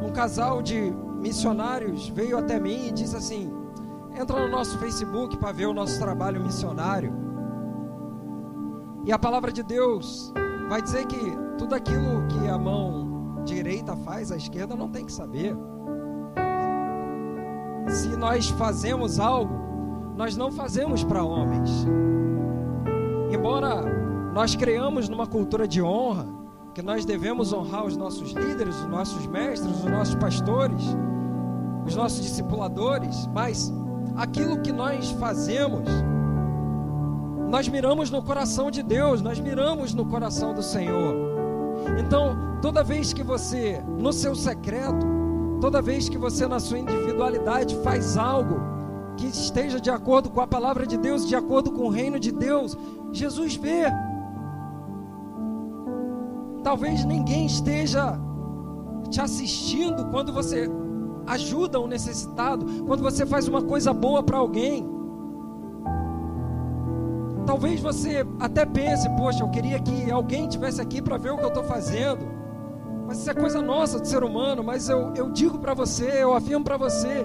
um 0.00 0.12
casal 0.12 0.62
de 0.62 0.94
missionários 1.20 2.08
veio 2.10 2.38
até 2.38 2.60
mim 2.60 2.86
e 2.86 2.92
disse 2.92 3.16
assim: 3.16 3.52
entra 4.16 4.38
no 4.38 4.48
nosso 4.48 4.78
Facebook 4.78 5.36
para 5.36 5.50
ver 5.50 5.66
o 5.66 5.74
nosso 5.74 5.98
trabalho 5.98 6.40
missionário. 6.40 7.12
E 9.04 9.10
a 9.10 9.18
palavra 9.18 9.50
de 9.50 9.64
Deus 9.64 10.32
vai 10.68 10.80
dizer 10.80 11.06
que 11.06 11.18
tudo 11.58 11.74
aquilo 11.74 12.24
que 12.28 12.48
a 12.48 12.56
mão 12.56 13.42
direita 13.44 13.96
faz, 13.96 14.30
a 14.30 14.36
esquerda 14.36 14.76
não 14.76 14.88
tem 14.88 15.04
que 15.04 15.12
saber. 15.12 15.56
Se 17.88 18.16
nós 18.16 18.48
fazemos 18.50 19.18
algo, 19.18 20.14
nós 20.16 20.36
não 20.36 20.52
fazemos 20.52 21.02
para 21.02 21.24
homens. 21.24 21.84
Embora 23.32 24.05
nós 24.36 24.54
criamos 24.54 25.08
numa 25.08 25.26
cultura 25.26 25.66
de 25.66 25.80
honra, 25.80 26.26
que 26.74 26.82
nós 26.82 27.06
devemos 27.06 27.54
honrar 27.54 27.86
os 27.86 27.96
nossos 27.96 28.32
líderes, 28.32 28.76
os 28.76 28.86
nossos 28.86 29.26
mestres, 29.26 29.74
os 29.78 29.84
nossos 29.84 30.14
pastores, 30.14 30.82
os 31.86 31.96
nossos 31.96 32.20
discipuladores, 32.20 33.26
mas 33.28 33.72
aquilo 34.14 34.60
que 34.60 34.70
nós 34.70 35.10
fazemos, 35.12 35.88
nós 37.48 37.66
miramos 37.66 38.10
no 38.10 38.22
coração 38.22 38.70
de 38.70 38.82
Deus, 38.82 39.22
nós 39.22 39.40
miramos 39.40 39.94
no 39.94 40.04
coração 40.04 40.52
do 40.52 40.62
Senhor. 40.62 41.14
Então, 41.98 42.36
toda 42.60 42.84
vez 42.84 43.14
que 43.14 43.22
você, 43.22 43.82
no 43.86 44.12
seu 44.12 44.34
secreto, 44.34 45.06
toda 45.62 45.80
vez 45.80 46.10
que 46.10 46.18
você, 46.18 46.46
na 46.46 46.60
sua 46.60 46.78
individualidade, 46.78 47.74
faz 47.76 48.18
algo 48.18 48.60
que 49.16 49.28
esteja 49.28 49.80
de 49.80 49.88
acordo 49.88 50.28
com 50.28 50.42
a 50.42 50.46
palavra 50.46 50.86
de 50.86 50.98
Deus, 50.98 51.26
de 51.26 51.34
acordo 51.34 51.72
com 51.72 51.84
o 51.86 51.88
reino 51.88 52.20
de 52.20 52.30
Deus, 52.30 52.76
Jesus 53.12 53.56
vê. 53.56 53.90
Talvez 56.66 57.04
ninguém 57.04 57.46
esteja 57.46 58.18
te 59.08 59.20
assistindo 59.20 60.04
quando 60.06 60.32
você 60.32 60.68
ajuda 61.24 61.78
um 61.78 61.86
necessitado, 61.86 62.66
quando 62.84 63.04
você 63.04 63.24
faz 63.24 63.46
uma 63.46 63.62
coisa 63.62 63.92
boa 63.92 64.20
para 64.20 64.38
alguém. 64.38 64.84
Talvez 67.46 67.80
você 67.80 68.26
até 68.40 68.66
pense, 68.66 69.08
poxa, 69.10 69.44
eu 69.44 69.48
queria 69.48 69.78
que 69.78 70.10
alguém 70.10 70.48
tivesse 70.48 70.80
aqui 70.80 71.00
para 71.00 71.16
ver 71.16 71.30
o 71.30 71.36
que 71.36 71.44
eu 71.44 71.50
estou 71.50 71.62
fazendo. 71.62 72.26
Mas 73.06 73.18
isso 73.18 73.30
é 73.30 73.34
coisa 73.34 73.62
nossa 73.62 74.00
de 74.00 74.08
ser 74.08 74.24
humano. 74.24 74.64
Mas 74.64 74.88
eu, 74.88 75.14
eu 75.14 75.30
digo 75.30 75.60
para 75.60 75.72
você, 75.72 76.20
eu 76.20 76.34
afirmo 76.34 76.64
para 76.64 76.76
você, 76.76 77.24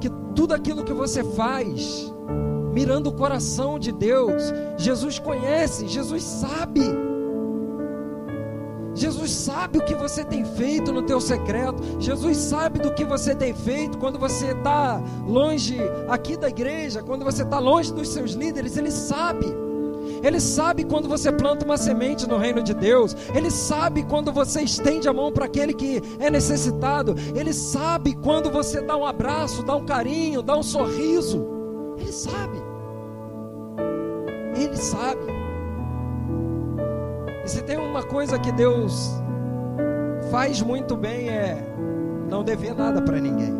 que 0.00 0.08
tudo 0.34 0.54
aquilo 0.54 0.82
que 0.82 0.94
você 0.94 1.22
faz, 1.22 2.10
mirando 2.72 3.10
o 3.10 3.12
coração 3.12 3.78
de 3.78 3.92
Deus, 3.92 4.50
Jesus 4.78 5.18
conhece, 5.18 5.86
Jesus 5.86 6.22
sabe. 6.22 7.07
Jesus 8.98 9.30
sabe 9.30 9.78
o 9.78 9.84
que 9.84 9.94
você 9.94 10.24
tem 10.24 10.44
feito 10.44 10.92
no 10.92 11.02
teu 11.02 11.20
secreto. 11.20 11.82
Jesus 12.00 12.36
sabe 12.36 12.80
do 12.80 12.92
que 12.92 13.04
você 13.04 13.34
tem 13.34 13.54
feito 13.54 13.96
quando 13.96 14.18
você 14.18 14.48
está 14.50 15.00
longe 15.24 15.78
aqui 16.08 16.36
da 16.36 16.48
igreja, 16.48 17.02
quando 17.02 17.24
você 17.24 17.44
está 17.44 17.60
longe 17.60 17.92
dos 17.92 18.08
seus 18.08 18.32
líderes. 18.32 18.76
Ele 18.76 18.90
sabe. 18.90 19.46
Ele 20.20 20.40
sabe 20.40 20.82
quando 20.82 21.08
você 21.08 21.30
planta 21.30 21.64
uma 21.64 21.76
semente 21.76 22.28
no 22.28 22.38
reino 22.38 22.60
de 22.60 22.74
Deus. 22.74 23.16
Ele 23.32 23.52
sabe 23.52 24.02
quando 24.02 24.32
você 24.32 24.62
estende 24.62 25.08
a 25.08 25.12
mão 25.12 25.30
para 25.30 25.44
aquele 25.44 25.72
que 25.72 26.02
é 26.18 26.28
necessitado. 26.28 27.14
Ele 27.36 27.52
sabe 27.52 28.16
quando 28.16 28.50
você 28.50 28.80
dá 28.80 28.96
um 28.96 29.06
abraço, 29.06 29.62
dá 29.62 29.76
um 29.76 29.86
carinho, 29.86 30.42
dá 30.42 30.56
um 30.56 30.62
sorriso. 30.62 31.46
Ele 31.98 32.12
sabe. 32.12 32.58
Ele 34.56 34.76
sabe. 34.76 35.37
E 37.48 37.50
se 37.50 37.62
tem 37.62 37.78
uma 37.78 38.02
coisa 38.02 38.38
que 38.38 38.52
Deus 38.52 39.10
faz 40.30 40.60
muito 40.60 40.94
bem 40.94 41.30
é 41.30 41.56
não 42.28 42.44
dever 42.44 42.74
nada 42.74 43.00
para 43.00 43.18
ninguém. 43.18 43.54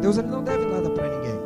Deus 0.00 0.18
ele 0.18 0.26
não 0.26 0.42
deve 0.42 0.66
nada 0.66 0.90
para 0.90 1.16
ninguém. 1.16 1.40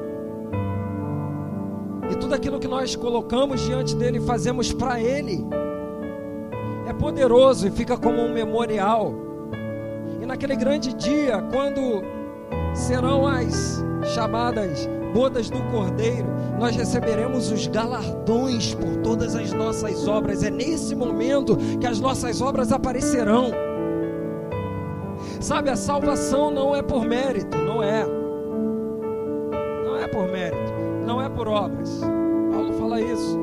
E 2.10 2.16
tudo 2.16 2.34
aquilo 2.34 2.58
que 2.58 2.66
nós 2.66 2.96
colocamos 2.96 3.60
diante 3.60 3.94
dele 3.94 4.16
e 4.16 4.22
fazemos 4.22 4.72
para 4.72 4.98
ele 4.98 5.46
é 6.88 6.94
poderoso 6.94 7.68
e 7.68 7.70
fica 7.70 7.98
como 7.98 8.22
um 8.22 8.32
memorial. 8.32 9.12
E 10.22 10.24
naquele 10.24 10.56
grande 10.56 10.94
dia, 10.94 11.44
quando 11.52 12.02
serão 12.72 13.26
as 13.26 13.84
chamadas 14.14 14.88
bodas 15.12 15.50
do 15.50 15.62
Cordeiro, 15.70 16.28
nós 16.58 16.74
receberemos 16.76 17.50
os 17.50 17.66
galardões 17.66 18.74
por 18.74 18.96
todas 18.98 19.34
as 19.36 19.52
nossas 19.52 20.06
obras. 20.08 20.42
É 20.42 20.50
nesse 20.50 20.94
momento 20.94 21.56
que 21.80 21.86
as 21.86 22.00
nossas 22.00 22.40
obras 22.40 22.72
aparecerão. 22.72 23.50
Sabe, 25.40 25.70
a 25.70 25.76
salvação 25.76 26.50
não 26.50 26.74
é 26.74 26.82
por 26.82 27.04
mérito, 27.04 27.56
não 27.58 27.82
é. 27.82 28.04
Não 29.84 29.96
é 29.96 30.06
por 30.08 30.28
mérito, 30.28 30.72
não 31.06 31.20
é 31.20 31.28
por 31.28 31.48
obras. 31.48 32.00
Paulo 32.52 32.72
fala 32.74 33.00
isso. 33.00 33.38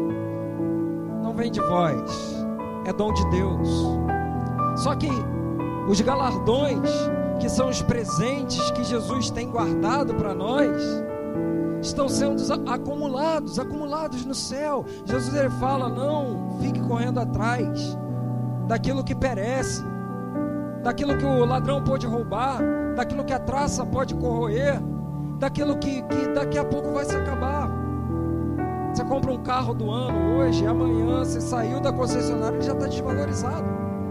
Não 1.24 1.34
vem 1.34 1.52
de 1.52 1.60
vós, 1.62 2.46
é 2.86 2.94
dom 2.94 3.14
de 3.14 3.30
Deus. 3.30 3.70
Só 4.78 4.96
que 4.96 5.10
os 5.88 6.00
galardões, 6.02 6.90
que 7.40 7.50
são 7.50 7.70
os 7.70 7.82
presentes 7.82 8.72
que 8.72 8.84
Jesus 8.84 9.30
tem 9.30 9.50
guardado 9.50 10.14
para 10.16 10.34
nós, 10.34 10.82
estão 12.08 12.38
sendo 12.38 12.70
acumulados, 12.70 13.60
acumulados 13.60 14.26
no 14.26 14.34
céu. 14.34 14.86
Jesus 15.06 15.34
ele 15.36 15.50
fala: 15.52 15.90
não 15.90 16.58
fique 16.62 16.80
correndo 16.82 17.20
atrás 17.20 17.98
daquilo 18.68 19.04
que 19.04 19.16
perece, 19.16 19.84
daquilo 20.84 21.18
que 21.18 21.26
o 21.26 21.46
ladrão 21.46 21.84
pode 21.84 22.06
roubar, 22.08 22.62
daquilo 22.96 23.24
que 23.24 23.34
a 23.34 23.40
traça 23.40 23.86
pode 23.86 24.16
corroer, 24.16 24.80
daquilo 25.40 25.78
que, 25.78 26.02
que 26.04 26.28
daqui 26.34 26.58
a 26.58 26.64
pouco 26.64 26.92
vai 26.92 27.04
se 27.04 27.16
acabar. 27.16 27.70
Você 28.94 29.04
compra 29.04 29.32
um 29.32 29.44
carro 29.44 29.74
do 29.74 29.90
ano 29.92 30.38
hoje, 30.38 30.66
amanhã 30.66 31.20
você 31.20 31.40
saiu 31.40 31.80
da 31.80 31.92
concessionária 31.92 32.58
e 32.58 32.62
já 32.62 32.74
está 32.74 32.88
desvalorizado, 32.88 33.66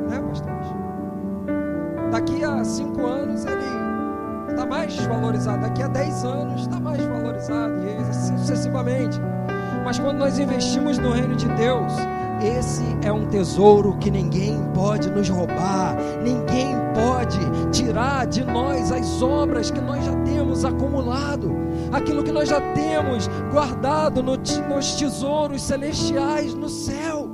né, 0.09 0.21
pastor? 0.29 0.53
Daqui 2.11 2.43
a 2.43 2.65
cinco 2.65 3.05
anos 3.05 3.45
ele 3.45 3.88
está 4.59 4.67
mais 4.67 4.97
valorizado, 5.07 5.63
daqui 5.63 5.83
a 5.85 5.87
10 5.87 6.25
anos 6.25 6.63
está 6.63 6.81
mais 6.81 7.01
valorizado, 7.01 7.75
e 7.85 7.97
assim 8.09 8.37
sucessivamente. 8.39 9.21
Mas 9.85 10.01
quando 10.01 10.19
nós 10.19 10.37
investimos 10.37 10.99
no 10.99 11.13
reino 11.13 11.37
de 11.37 11.47
Deus, 11.51 11.93
esse 12.43 12.83
é 13.03 13.13
um 13.13 13.27
tesouro 13.29 13.97
que 13.99 14.11
ninguém 14.11 14.61
pode 14.75 15.09
nos 15.11 15.29
roubar, 15.29 15.97
ninguém 16.25 16.75
pode 16.93 17.39
tirar 17.71 18.27
de 18.27 18.43
nós 18.45 18.91
as 18.91 19.23
obras 19.23 19.71
que 19.71 19.81
nós 19.81 20.05
já 20.05 20.17
temos 20.25 20.65
acumulado, 20.65 21.55
aquilo 21.93 22.25
que 22.25 22.33
nós 22.33 22.49
já 22.49 22.61
temos 22.73 23.29
guardado 23.53 24.25
no, 24.25 24.37
nos 24.37 24.97
tesouros 24.97 25.63
celestiais 25.63 26.53
no 26.53 26.69
céu. 26.69 27.31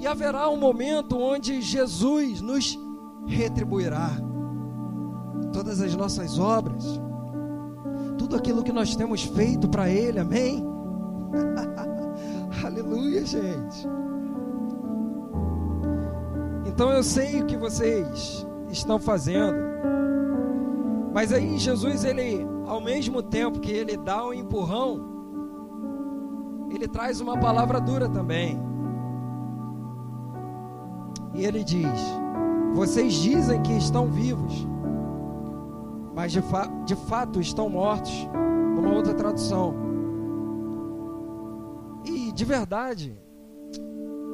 E 0.00 0.08
haverá 0.08 0.48
um 0.48 0.56
momento 0.56 1.16
onde 1.16 1.62
Jesus 1.62 2.40
nos 2.40 2.76
retribuirá 3.26 4.10
todas 5.54 5.80
as 5.80 5.94
nossas 5.94 6.36
obras, 6.36 7.00
tudo 8.18 8.34
aquilo 8.34 8.64
que 8.64 8.72
nós 8.72 8.96
temos 8.96 9.22
feito 9.22 9.68
para 9.68 9.88
Ele, 9.88 10.18
amém? 10.18 10.64
Aleluia, 12.64 13.24
gente. 13.24 13.86
Então 16.66 16.90
eu 16.90 17.04
sei 17.04 17.40
o 17.40 17.46
que 17.46 17.56
vocês 17.56 18.44
estão 18.68 18.98
fazendo, 18.98 19.56
mas 21.12 21.32
aí 21.32 21.56
Jesus, 21.56 22.04
ele, 22.04 22.44
ao 22.66 22.80
mesmo 22.80 23.22
tempo 23.22 23.60
que 23.60 23.70
ele 23.70 23.96
dá 23.96 24.26
um 24.26 24.34
empurrão, 24.34 25.14
ele 26.74 26.88
traz 26.88 27.20
uma 27.20 27.38
palavra 27.38 27.80
dura 27.80 28.08
também. 28.08 28.60
E 31.32 31.44
ele 31.44 31.62
diz: 31.62 32.00
Vocês 32.74 33.12
dizem 33.12 33.62
que 33.62 33.72
estão 33.74 34.08
vivos, 34.08 34.66
mas 36.14 36.30
de, 36.30 36.40
fa 36.40 36.66
de 36.84 36.94
fato 36.94 37.40
estão 37.40 37.68
mortos, 37.68 38.12
numa 38.74 38.94
outra 38.94 39.12
tradução. 39.12 39.74
E 42.04 42.30
de 42.32 42.44
verdade, 42.44 43.18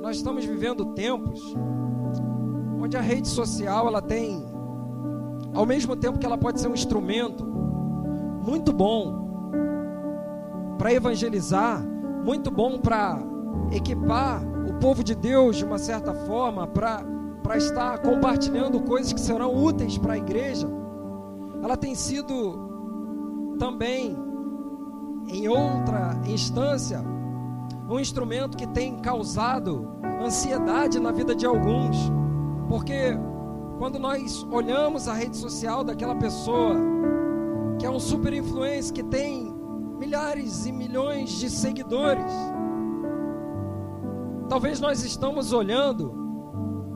nós 0.02 0.16
estamos 0.16 0.44
vivendo 0.44 0.94
tempos 0.94 1.40
onde 2.80 2.96
a 2.96 3.00
rede 3.00 3.28
social 3.28 3.86
ela 3.86 4.02
tem, 4.02 4.44
ao 5.54 5.64
mesmo 5.64 5.96
tempo 5.96 6.18
que 6.18 6.26
ela 6.26 6.38
pode 6.38 6.60
ser 6.60 6.68
um 6.68 6.74
instrumento 6.74 7.44
muito 7.44 8.72
bom 8.72 9.18
para 10.76 10.92
evangelizar, 10.92 11.82
muito 12.24 12.50
bom 12.50 12.78
para 12.78 13.18
equipar 13.72 14.42
o 14.68 14.74
povo 14.74 15.04
de 15.04 15.14
Deus 15.14 15.56
de 15.56 15.64
uma 15.64 15.78
certa 15.78 16.12
forma, 16.14 16.66
para 16.66 17.56
estar 17.56 17.98
compartilhando 17.98 18.80
coisas 18.80 19.12
que 19.12 19.20
serão 19.20 19.54
úteis 19.54 19.96
para 19.98 20.14
a 20.14 20.18
igreja 20.18 20.79
ela 21.62 21.76
tem 21.76 21.94
sido 21.94 23.56
também, 23.58 24.16
em 25.28 25.48
outra 25.48 26.18
instância, 26.26 27.02
um 27.88 27.98
instrumento 28.00 28.56
que 28.56 28.66
tem 28.66 28.98
causado 29.00 29.88
ansiedade 30.22 30.98
na 30.98 31.12
vida 31.12 31.34
de 31.34 31.44
alguns, 31.44 31.96
porque 32.68 33.16
quando 33.78 33.98
nós 33.98 34.46
olhamos 34.50 35.08
a 35.08 35.14
rede 35.14 35.36
social 35.36 35.82
daquela 35.82 36.14
pessoa 36.14 36.76
que 37.78 37.86
é 37.86 37.90
um 37.90 37.98
super 37.98 38.32
influencer 38.32 38.94
que 38.94 39.02
tem 39.02 39.52
milhares 39.98 40.66
e 40.66 40.72
milhões 40.72 41.30
de 41.30 41.48
seguidores, 41.48 42.32
talvez 44.48 44.80
nós 44.80 45.02
estamos 45.04 45.52
olhando 45.52 46.12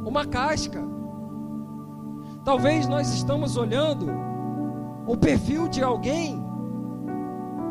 uma 0.04 0.26
casca. 0.26 0.82
Talvez 2.44 2.86
nós 2.86 3.08
estamos 3.14 3.56
olhando 3.56 4.23
o 5.06 5.16
perfil 5.16 5.68
de 5.68 5.82
alguém 5.82 6.42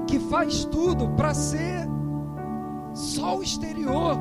que 0.07 0.19
faz 0.19 0.65
tudo 0.65 1.09
para 1.09 1.33
ser 1.33 1.87
só 2.93 3.37
o 3.37 3.43
exterior. 3.43 4.17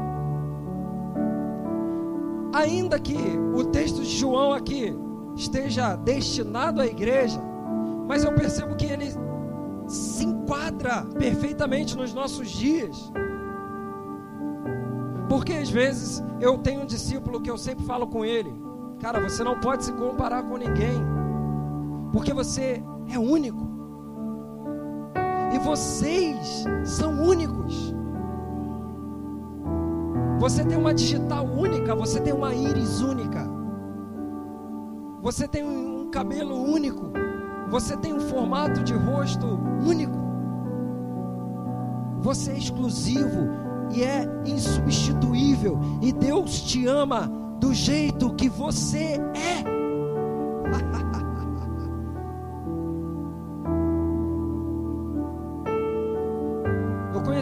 Ainda 2.55 2.99
que 2.99 3.17
o 3.55 3.65
texto 3.65 4.03
de 4.03 4.19
João 4.19 4.53
aqui 4.53 4.95
esteja 5.35 5.97
destinado 5.97 6.81
à 6.81 6.87
igreja, 6.87 7.41
mas 8.07 8.25
eu 8.25 8.33
percebo 8.35 8.77
que 8.77 8.87
ele 8.87 9.13
se 9.87 10.25
enquadra 10.25 11.05
perfeitamente 11.19 11.97
nos 11.97 12.13
nossos 12.13 12.51
dias. 12.51 13.13
Porque 15.29 15.55
às 15.55 15.71
vezes 15.71 16.23
eu 16.41 16.59
tenho 16.59 16.83
um 16.83 16.87
discípulo 16.87 17.41
que 17.41 17.51
eu 17.51 17.57
sempre 17.57 17.85
falo 17.85 18.07
com 18.07 18.25
ele: 18.25 18.53
Cara, 19.01 19.21
você 19.21 19.43
não 19.43 19.59
pode 19.61 19.85
se 19.85 19.93
comparar 19.93 20.43
com 20.43 20.57
ninguém, 20.57 21.03
porque 22.13 22.35
você 22.35 22.83
é 23.13 23.19
único. 23.19 23.69
E 25.53 25.59
vocês 25.59 26.65
são 26.85 27.23
únicos. 27.23 27.95
Você 30.39 30.65
tem 30.65 30.77
uma 30.77 30.95
digital 30.95 31.45
única, 31.47 31.95
você 31.95 32.21
tem 32.21 32.33
uma 32.33 32.55
íris 32.55 33.01
única. 33.01 33.47
Você 35.23 35.47
tem 35.47 35.65
um 35.65 36.11
cabelo 36.11 36.57
único. 36.57 37.13
Você 37.71 37.97
tem 37.97 38.13
um 38.13 38.21
formato 38.21 38.83
de 38.83 38.95
rosto 38.95 39.47
único. 39.87 40.21
Você 42.21 42.53
é 42.53 42.59
exclusivo 42.59 43.49
e 43.91 44.03
é 44.03 44.27
insubstituível. 44.47 45.79
E 46.01 46.13
Deus 46.13 46.61
te 46.63 46.87
ama 46.87 47.31
do 47.61 47.73
jeito 47.73 48.35
que 48.35 48.49
você 48.49 49.21
é. 49.35 49.82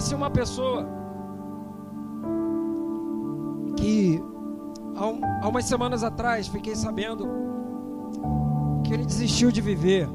Conheci 0.01 0.15
uma 0.15 0.31
pessoa 0.31 0.89
que 3.77 4.19
há, 4.97 5.07
um, 5.07 5.21
há 5.43 5.49
umas 5.49 5.67
semanas 5.67 6.03
atrás 6.03 6.49
fiquei 6.49 6.75
sabendo 6.75 7.29
que 8.83 8.95
ele 8.95 9.05
desistiu 9.05 9.53
de 9.53 9.61
viver. 9.61 10.09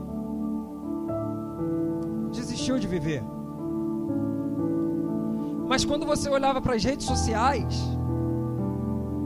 Desistiu 2.31 2.79
de 2.79 2.87
viver. 2.87 3.23
Mas 5.67 5.85
quando 5.85 6.03
você 6.03 6.31
olhava 6.31 6.59
para 6.59 6.73
as 6.73 6.83
redes 6.83 7.05
sociais, 7.05 7.79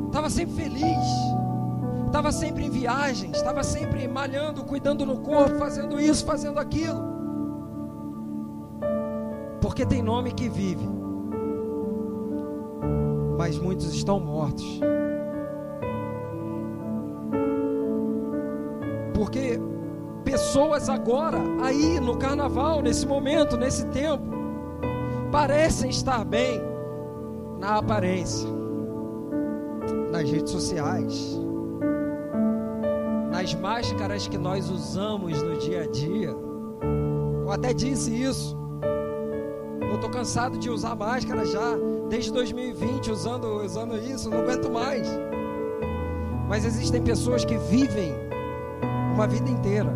estava 0.07 0.29
sempre 0.29 0.55
feliz, 0.55 1.07
estava 2.05 2.33
sempre 2.33 2.65
em 2.65 2.69
viagens, 2.69 3.37
estava 3.37 3.63
sempre 3.63 4.09
malhando, 4.09 4.65
cuidando 4.65 5.05
no 5.05 5.21
corpo, 5.21 5.57
fazendo 5.57 6.01
isso, 6.01 6.25
fazendo 6.25 6.59
aquilo 6.59 7.18
porque 9.69 9.85
tem 9.85 10.01
nome 10.01 10.31
que 10.31 10.49
vive, 10.49 10.83
mas 13.37 13.55
muitos 13.59 13.93
estão 13.93 14.19
mortos. 14.19 14.65
Porque 19.13 19.59
pessoas 20.23 20.89
agora, 20.89 21.37
aí 21.61 21.99
no 21.99 22.17
carnaval, 22.17 22.81
nesse 22.81 23.05
momento, 23.05 23.57
nesse 23.57 23.85
tempo, 23.89 24.23
parecem 25.31 25.91
estar 25.91 26.25
bem 26.25 26.59
na 27.59 27.77
aparência, 27.77 28.49
nas 30.11 30.27
redes 30.31 30.51
sociais, 30.51 31.39
nas 33.29 33.53
máscaras 33.53 34.27
que 34.27 34.37
nós 34.39 34.67
usamos 34.71 35.43
no 35.43 35.59
dia 35.59 35.83
a 35.83 35.87
dia. 35.87 36.35
Eu 37.43 37.51
até 37.51 37.71
disse 37.71 38.11
isso. 38.11 38.58
Estou 39.99 40.09
cansado 40.09 40.57
de 40.57 40.69
usar 40.69 40.95
máscara 40.95 41.45
já, 41.45 41.75
desde 42.07 42.31
2020, 42.31 43.11
usando, 43.11 43.61
usando 43.61 43.97
isso, 43.97 44.29
não 44.29 44.39
aguento 44.39 44.71
mais. 44.71 45.05
Mas 46.47 46.63
existem 46.63 47.03
pessoas 47.03 47.43
que 47.43 47.57
vivem 47.57 48.15
uma 49.13 49.27
vida 49.27 49.49
inteira 49.49 49.93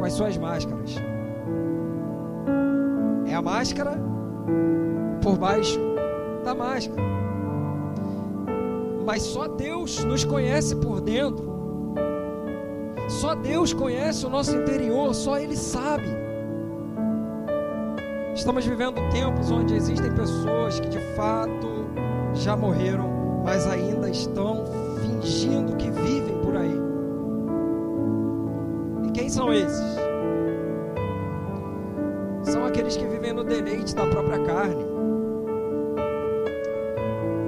com 0.00 0.04
as 0.04 0.14
suas 0.14 0.36
máscaras. 0.36 0.96
É 3.28 3.36
a 3.36 3.40
máscara 3.40 3.96
por 5.22 5.38
baixo 5.38 5.78
da 6.44 6.52
máscara. 6.52 7.00
Mas 9.06 9.22
só 9.22 9.46
Deus 9.46 10.02
nos 10.02 10.24
conhece 10.24 10.74
por 10.74 11.00
dentro. 11.00 11.54
Só 13.08 13.36
Deus 13.36 13.72
conhece 13.72 14.26
o 14.26 14.28
nosso 14.28 14.56
interior, 14.56 15.14
só 15.14 15.38
Ele 15.38 15.56
sabe. 15.56 16.23
Estamos 18.34 18.66
vivendo 18.66 18.96
tempos 19.12 19.48
onde 19.52 19.76
existem 19.76 20.12
pessoas 20.12 20.80
que 20.80 20.88
de 20.88 20.98
fato 21.14 21.86
já 22.34 22.56
morreram, 22.56 23.42
mas 23.44 23.64
ainda 23.64 24.10
estão 24.10 24.64
fingindo 25.00 25.76
que 25.76 25.88
vivem 25.88 26.36
por 26.42 26.56
aí. 26.56 26.80
E 29.06 29.12
quem 29.12 29.28
são 29.28 29.52
esses? 29.52 29.96
São 32.42 32.66
aqueles 32.66 32.96
que 32.96 33.06
vivem 33.06 33.32
no 33.32 33.44
deleite 33.44 33.94
da 33.94 34.04
própria 34.06 34.44
carne. 34.44 34.84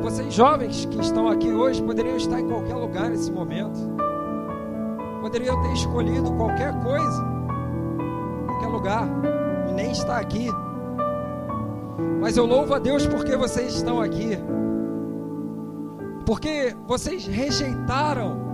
Vocês 0.02 0.32
jovens 0.32 0.84
que 0.86 1.00
estão 1.00 1.28
aqui 1.28 1.52
hoje 1.52 1.82
poderiam 1.82 2.16
estar 2.16 2.40
em 2.40 2.46
qualquer 2.46 2.76
lugar 2.76 3.10
nesse 3.10 3.32
momento. 3.32 3.80
Poderiam 5.20 5.60
ter 5.62 5.72
escolhido 5.72 6.32
qualquer 6.34 6.72
coisa, 6.84 7.24
qualquer 8.46 8.68
lugar, 8.68 9.08
e 9.68 9.72
nem 9.72 9.90
estar 9.90 10.18
aqui. 10.18 10.48
Mas 12.20 12.36
eu 12.36 12.46
louvo 12.46 12.74
a 12.74 12.78
Deus 12.78 13.06
porque 13.06 13.36
vocês 13.36 13.74
estão 13.74 14.00
aqui. 14.00 14.38
Porque 16.24 16.76
vocês 16.86 17.26
rejeitaram 17.26 18.46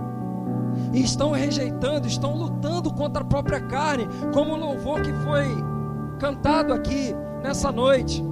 e 0.93 1.03
estão 1.03 1.31
rejeitando, 1.31 2.07
estão 2.07 2.35
lutando 2.35 2.93
contra 2.93 3.23
a 3.23 3.25
própria 3.25 3.59
carne, 3.61 4.07
como 4.33 4.53
o 4.53 4.57
louvor 4.57 5.01
que 5.01 5.11
foi 5.23 5.45
cantado 6.19 6.73
aqui 6.73 7.15
nessa 7.41 7.71
noite. 7.71 8.23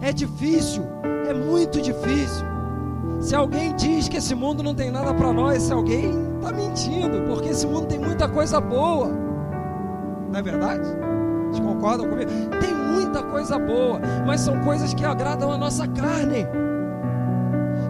É 0.00 0.12
difícil, 0.12 0.82
é 1.28 1.34
muito 1.34 1.80
difícil. 1.80 2.46
Se 3.20 3.34
alguém 3.34 3.76
diz 3.76 4.08
que 4.08 4.16
esse 4.16 4.34
mundo 4.34 4.62
não 4.62 4.74
tem 4.74 4.90
nada 4.90 5.12
para 5.12 5.32
nós, 5.32 5.62
se 5.64 5.72
alguém 5.72 6.10
está 6.36 6.52
mentindo, 6.52 7.20
porque 7.28 7.50
esse 7.50 7.66
mundo 7.66 7.86
tem 7.86 7.98
muita 7.98 8.26
coisa 8.28 8.60
boa. 8.60 9.08
Não 10.30 10.38
é 10.38 10.42
verdade? 10.42 10.88
Vocês 11.50 11.60
concordam 11.60 12.08
comigo? 12.08 12.30
Tem 12.60 12.74
muita 12.74 13.22
coisa 13.22 13.58
boa, 13.58 14.00
mas 14.26 14.40
são 14.40 14.58
coisas 14.60 14.94
que 14.94 15.04
agradam 15.04 15.52
a 15.52 15.58
nossa 15.58 15.86
carne. 15.88 16.46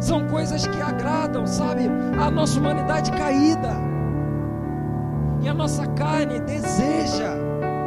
São 0.01 0.27
coisas 0.29 0.67
que 0.67 0.81
agradam, 0.81 1.47
sabe, 1.47 1.83
a 2.19 2.31
nossa 2.31 2.59
humanidade 2.59 3.11
caída. 3.13 3.71
E 5.43 5.49
a 5.49 5.55
nossa 5.55 5.87
carne 5.89 6.41
deseja 6.41 7.35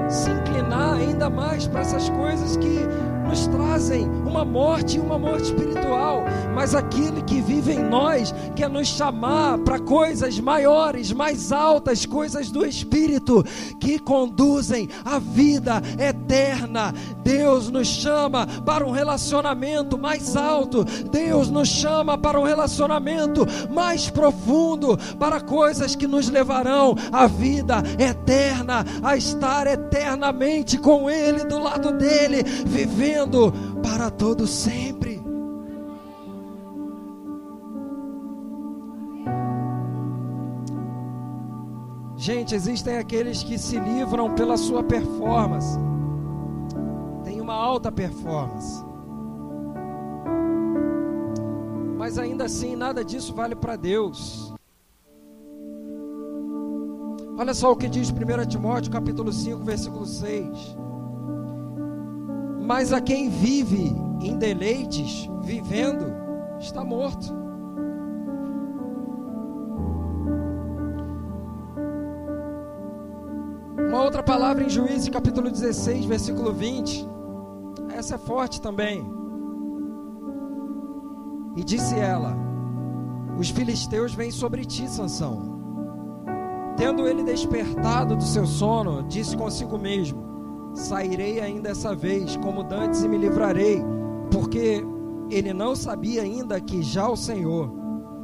se 0.10 0.30
inclinar 0.30 0.96
ainda 0.96 1.30
mais 1.30 1.68
para 1.68 1.82
essas 1.82 2.10
coisas 2.10 2.56
que 2.58 2.80
nos 3.24 3.48
trazem 3.48 4.08
uma 4.26 4.46
morte 4.46 4.98
e 4.98 5.00
uma 5.00 5.18
morte 5.18 5.46
espiritual, 5.46 6.24
mas 6.54 6.76
aquele 6.76 7.22
que 7.24 7.42
vive 7.42 7.74
em 7.74 7.84
nós 7.84 8.34
quer 8.56 8.70
nos 8.70 8.88
chamar 8.88 9.58
para 9.60 9.80
coisas 9.80 10.40
maiores, 10.40 11.12
mais 11.12 11.52
altas, 11.52 12.06
coisas 12.06 12.52
do 12.52 12.66
Espírito 12.66 13.44
que 13.80 14.00
conduzem 14.00 14.90
a 15.04 15.20
vida 15.20 15.82
eterna. 16.00 16.94
Deus 17.24 17.70
nos 17.70 17.88
chama 17.88 18.46
para 18.66 18.86
um 18.86 18.92
relacionamento 18.92 19.98
mais 19.98 20.36
alto, 20.36 20.84
Deus 20.84 21.50
nos 21.50 21.70
chama 21.70 22.18
para 22.18 22.40
um 22.40 22.44
relacionamento 22.44 23.46
mais 23.72 24.10
profundo, 24.10 24.98
para 25.18 25.40
coisas 25.40 25.96
que 25.96 26.08
nos 26.08 26.30
levarão 26.30 26.96
à 27.12 27.28
vida 27.28 27.84
eterna, 27.98 28.86
a 29.02 29.16
estar 29.16 29.68
eternamente 29.68 30.78
com 30.78 31.10
Ele, 31.10 31.44
do 31.46 31.60
lado 31.60 31.94
dele, 31.94 32.44
vivendo 33.14 33.54
para 33.82 34.10
todo 34.10 34.48
sempre. 34.48 35.22
Gente, 42.16 42.56
existem 42.56 42.98
aqueles 42.98 43.44
que 43.44 43.58
se 43.58 43.78
livram 43.78 44.34
pela 44.34 44.58
sua 44.58 44.82
performance. 44.82 45.78
Tem 47.24 47.40
uma 47.42 47.54
alta 47.54 47.92
performance. 47.92 48.84
Mas 51.98 52.18
ainda 52.18 52.46
assim, 52.46 52.76
nada 52.76 53.04
disso 53.04 53.34
vale 53.34 53.56
para 53.56 53.76
Deus. 53.76 54.54
Olha 57.38 57.54
só 57.54 57.72
o 57.72 57.76
que 57.76 57.90
diz 57.90 58.10
1 58.10 58.48
Timóteo 58.48 58.92
capítulo 58.92 59.32
5, 59.32 59.64
versículo 59.64 60.06
6. 60.06 60.78
Mas 62.64 62.94
a 62.94 63.02
quem 63.02 63.30
vive 63.30 63.94
em 64.22 64.38
deleites, 64.38 65.30
vivendo, 65.42 66.06
está 66.62 66.82
morto. 66.82 67.36
Uma 73.78 74.02
outra 74.02 74.24
palavra 74.24 74.64
em 74.64 74.70
Juízes, 74.70 75.10
capítulo 75.10 75.52
16, 75.52 76.06
versículo 76.06 76.54
20. 76.54 77.06
Essa 77.90 78.16
é 78.16 78.18
forte 78.18 78.62
também. 78.62 79.06
E 81.58 81.66
disse 81.66 82.00
ela: 82.00 82.34
Os 83.38 83.50
filisteus 83.50 84.14
vêm 84.14 84.32
sobre 84.32 84.64
ti, 84.64 84.90
Sansão. 84.90 85.52
Tendo 86.78 87.06
ele 87.10 87.24
despertado 87.24 88.16
do 88.16 88.24
seu 88.24 88.46
sono, 88.46 89.04
disse 89.04 89.36
consigo 89.36 89.78
mesmo: 89.78 90.33
sairei 90.74 91.40
ainda 91.40 91.70
essa 91.70 91.96
vez, 91.96 92.36
como 92.38 92.64
dantes, 92.64 93.04
e 93.04 93.08
me 93.08 93.18
livrarei, 93.18 93.82
porque 94.32 94.84
ele 95.30 95.54
não 95.54 95.76
sabia 95.76 96.22
ainda 96.22 96.60
que 96.60 96.82
já 96.82 97.08
o 97.08 97.16
Senhor 97.16 97.72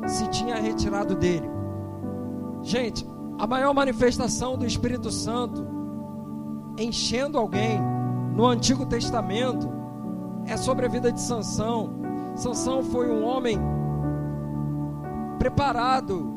se 0.07 0.27
tinha 0.29 0.55
retirado 0.55 1.15
dele. 1.15 1.49
Gente, 2.62 3.07
a 3.38 3.47
maior 3.47 3.73
manifestação 3.73 4.57
do 4.57 4.65
Espírito 4.65 5.12
Santo 5.12 5.65
enchendo 6.77 7.38
alguém 7.38 7.79
no 8.35 8.45
Antigo 8.45 8.85
Testamento 8.85 9.69
é 10.45 10.57
sobre 10.57 10.85
a 10.85 10.89
vida 10.89 11.12
de 11.12 11.21
Sansão. 11.21 11.91
Sansão 12.35 12.83
foi 12.83 13.09
um 13.09 13.23
homem 13.23 13.57
preparado 15.38 16.27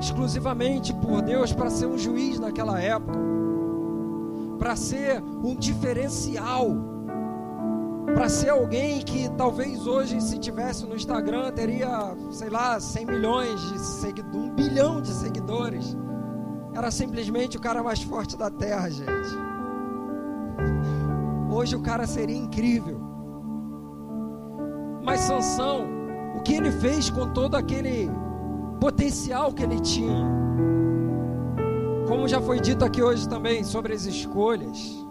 exclusivamente 0.00 0.92
por 0.94 1.22
Deus 1.22 1.52
para 1.52 1.70
ser 1.70 1.86
um 1.86 1.96
juiz 1.96 2.38
naquela 2.38 2.80
época 2.80 3.34
para 4.58 4.76
ser 4.76 5.22
um 5.22 5.54
diferencial, 5.54 6.68
para 8.14 8.28
ser 8.28 8.50
alguém 8.50 9.00
que 9.00 9.28
talvez 9.30 9.86
hoje, 9.86 10.20
se 10.20 10.38
tivesse 10.38 10.86
no 10.86 10.94
Instagram, 10.94 11.50
teria, 11.52 12.14
sei 12.30 12.48
lá, 12.48 12.78
100 12.78 13.06
milhões 13.06 13.60
de 13.60 13.78
seguidores, 13.78 14.36
um 14.36 14.54
bilhão 14.54 15.00
de 15.00 15.08
seguidores. 15.08 15.96
Era 16.74 16.90
simplesmente 16.90 17.56
o 17.56 17.60
cara 17.60 17.82
mais 17.82 18.02
forte 18.02 18.36
da 18.36 18.50
terra, 18.50 18.90
gente. 18.90 19.08
Hoje 21.50 21.76
o 21.76 21.80
cara 21.80 22.06
seria 22.06 22.36
incrível. 22.36 23.00
Mas 25.04 25.20
Sansão, 25.20 25.86
o 26.36 26.42
que 26.42 26.54
ele 26.54 26.72
fez 26.72 27.10
com 27.10 27.32
todo 27.32 27.54
aquele 27.54 28.10
potencial 28.80 29.52
que 29.52 29.62
ele 29.62 29.78
tinha? 29.80 30.26
Como 32.06 32.28
já 32.28 32.40
foi 32.40 32.60
dito 32.60 32.84
aqui 32.84 33.02
hoje 33.02 33.28
também 33.28 33.64
sobre 33.64 33.94
as 33.94 34.04
escolhas, 34.04 35.04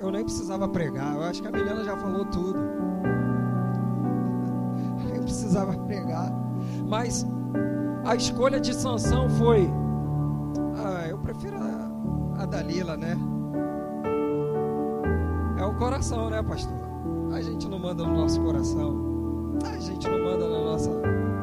eu 0.00 0.10
nem 0.10 0.24
precisava 0.24 0.68
pregar, 0.68 1.14
eu 1.14 1.22
acho 1.22 1.40
que 1.40 1.48
a 1.48 1.52
Milena 1.52 1.84
já 1.84 1.96
falou 1.96 2.24
tudo. 2.24 2.58
Nem 5.10 5.22
precisava 5.22 5.72
pregar. 5.84 6.32
Mas 6.88 7.24
a 8.04 8.16
escolha 8.16 8.58
de 8.58 8.74
Sansão 8.74 9.28
foi. 9.30 9.70
Ah, 10.76 11.06
eu 11.08 11.18
prefiro 11.18 11.56
a, 11.56 12.42
a 12.42 12.46
Dalila, 12.46 12.96
né? 12.96 13.16
É 15.58 15.64
o 15.64 15.74
coração, 15.74 16.30
né, 16.30 16.42
pastor? 16.42 16.78
A 17.32 17.40
gente 17.40 17.68
não 17.68 17.78
manda 17.78 18.04
no 18.04 18.14
nosso 18.14 18.40
coração. 18.40 19.58
A 19.64 19.78
gente 19.78 20.08
não 20.08 20.24
manda 20.24 20.48
na 20.48 20.60
nossa 20.60 20.90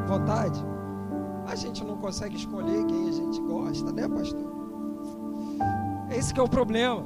vontade. 0.08 0.66
A 1.46 1.56
gente 1.56 1.86
não 1.86 1.98
consegue 1.98 2.36
escolher 2.36 2.86
quem 2.88 3.08
a 3.08 3.12
gente 3.12 3.40
gosta, 3.42 3.92
né, 3.92 4.08
pastor? 4.08 4.57
Esse 6.18 6.34
é 6.40 6.42
o 6.42 6.48
problema. 6.48 7.04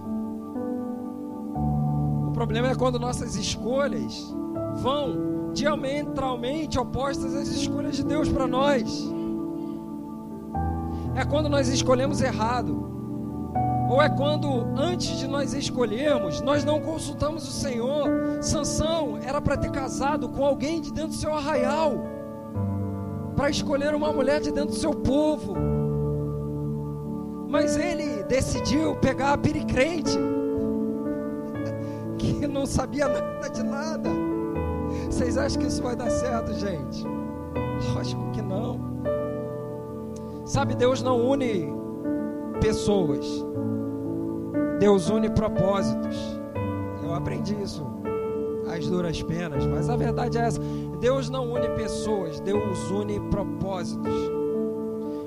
O 2.30 2.32
problema 2.32 2.70
é 2.70 2.76
quando 2.76 2.98
nossas 2.98 3.36
escolhas 3.36 4.34
vão 4.76 5.52
diametralmente 5.54 6.80
opostas 6.80 7.36
às 7.36 7.50
escolhas 7.50 7.98
de 7.98 8.06
Deus 8.06 8.30
para 8.30 8.48
nós. 8.48 9.12
É 11.14 11.26
quando 11.26 11.50
nós 11.50 11.68
escolhemos 11.68 12.22
errado. 12.22 12.90
Ou 13.90 14.02
é 14.02 14.08
quando, 14.08 14.48
antes 14.78 15.20
de 15.20 15.28
nós 15.28 15.54
escolhermos, 15.54 16.40
nós 16.40 16.64
não 16.64 16.80
consultamos 16.80 17.46
o 17.46 17.52
Senhor. 17.52 18.08
Sansão 18.42 19.20
era 19.22 19.42
para 19.42 19.58
ter 19.58 19.72
casado 19.72 20.30
com 20.30 20.46
alguém 20.46 20.80
de 20.80 20.94
dentro 20.94 21.10
do 21.10 21.16
seu 21.16 21.36
arraial, 21.36 21.96
para 23.36 23.50
escolher 23.50 23.94
uma 23.94 24.14
mulher 24.14 24.40
de 24.40 24.52
dentro 24.54 24.70
do 24.70 24.80
seu 24.80 24.94
povo. 24.94 25.71
Mas 27.52 27.76
ele 27.76 28.24
decidiu 28.24 28.96
pegar 28.96 29.34
a 29.34 29.38
piricrente, 29.38 30.18
que 32.18 32.48
não 32.48 32.66
sabia 32.66 33.10
nada 33.10 33.50
de 33.50 33.62
nada. 33.62 34.10
Vocês 35.06 35.38
acham 35.38 35.62
que 35.62 35.68
isso 35.68 35.84
vai 35.84 35.94
dar 35.94 36.10
certo, 36.10 36.54
gente? 36.54 37.06
Lógico 37.94 38.32
que 38.32 38.42
não. 38.42 38.80
Sabe, 40.46 40.76
Deus 40.76 41.04
não 41.04 41.30
une 41.30 41.68
pessoas, 42.62 43.26
Deus 44.80 45.10
une 45.10 45.30
propósitos. 45.30 46.40
Eu 47.04 47.14
aprendi 47.14 47.54
isso 47.62 47.86
às 48.74 48.88
duras 48.88 49.22
penas, 49.24 49.66
mas 49.66 49.90
a 49.90 49.98
verdade 49.98 50.38
é 50.38 50.42
essa: 50.42 50.62
Deus 51.02 51.30
não 51.30 51.52
une 51.52 51.68
pessoas, 51.72 52.40
Deus 52.40 52.90
une 52.92 53.20
propósitos. 53.30 54.31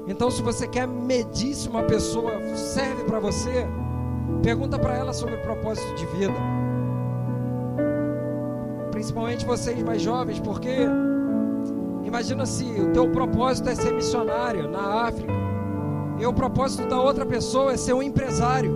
Então, 0.07 0.31
se 0.31 0.43
você 0.43 0.67
quer 0.67 0.87
medir 0.87 1.55
se 1.55 1.69
uma 1.69 1.83
pessoa 1.83 2.33
serve 2.55 3.05
para 3.05 3.19
você, 3.19 3.67
pergunta 4.43 4.79
para 4.79 4.97
ela 4.97 5.13
sobre 5.13 5.35
o 5.37 5.43
propósito 5.43 5.95
de 5.95 6.07
vida. 6.07 6.35
Principalmente 8.91 9.47
vocês 9.47 9.83
mais 9.83 10.03
jovens, 10.03 10.39
porque 10.41 10.87
imagina 12.05 12.45
se 12.45 12.65
o 12.65 12.93
teu 12.93 13.11
propósito 13.11 13.71
é 13.71 13.75
ser 13.75 13.93
missionário 13.93 14.69
na 14.69 15.07
África 15.07 15.33
e 16.19 16.27
o 16.27 16.33
propósito 16.33 16.87
da 16.87 17.01
outra 17.01 17.25
pessoa 17.25 17.73
é 17.73 17.77
ser 17.77 17.95
um 17.95 18.03
empresário. 18.03 18.73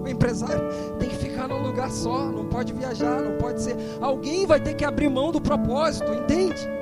O 0.00 0.08
empresário 0.08 0.68
tem 0.98 1.08
que 1.08 1.16
ficar 1.16 1.48
num 1.48 1.62
lugar 1.62 1.90
só, 1.90 2.26
não 2.26 2.44
pode 2.44 2.72
viajar, 2.72 3.22
não 3.22 3.38
pode 3.38 3.62
ser. 3.62 3.76
Alguém 4.00 4.44
vai 4.44 4.60
ter 4.60 4.74
que 4.74 4.84
abrir 4.84 5.08
mão 5.08 5.30
do 5.30 5.40
propósito, 5.40 6.12
entende? 6.12 6.75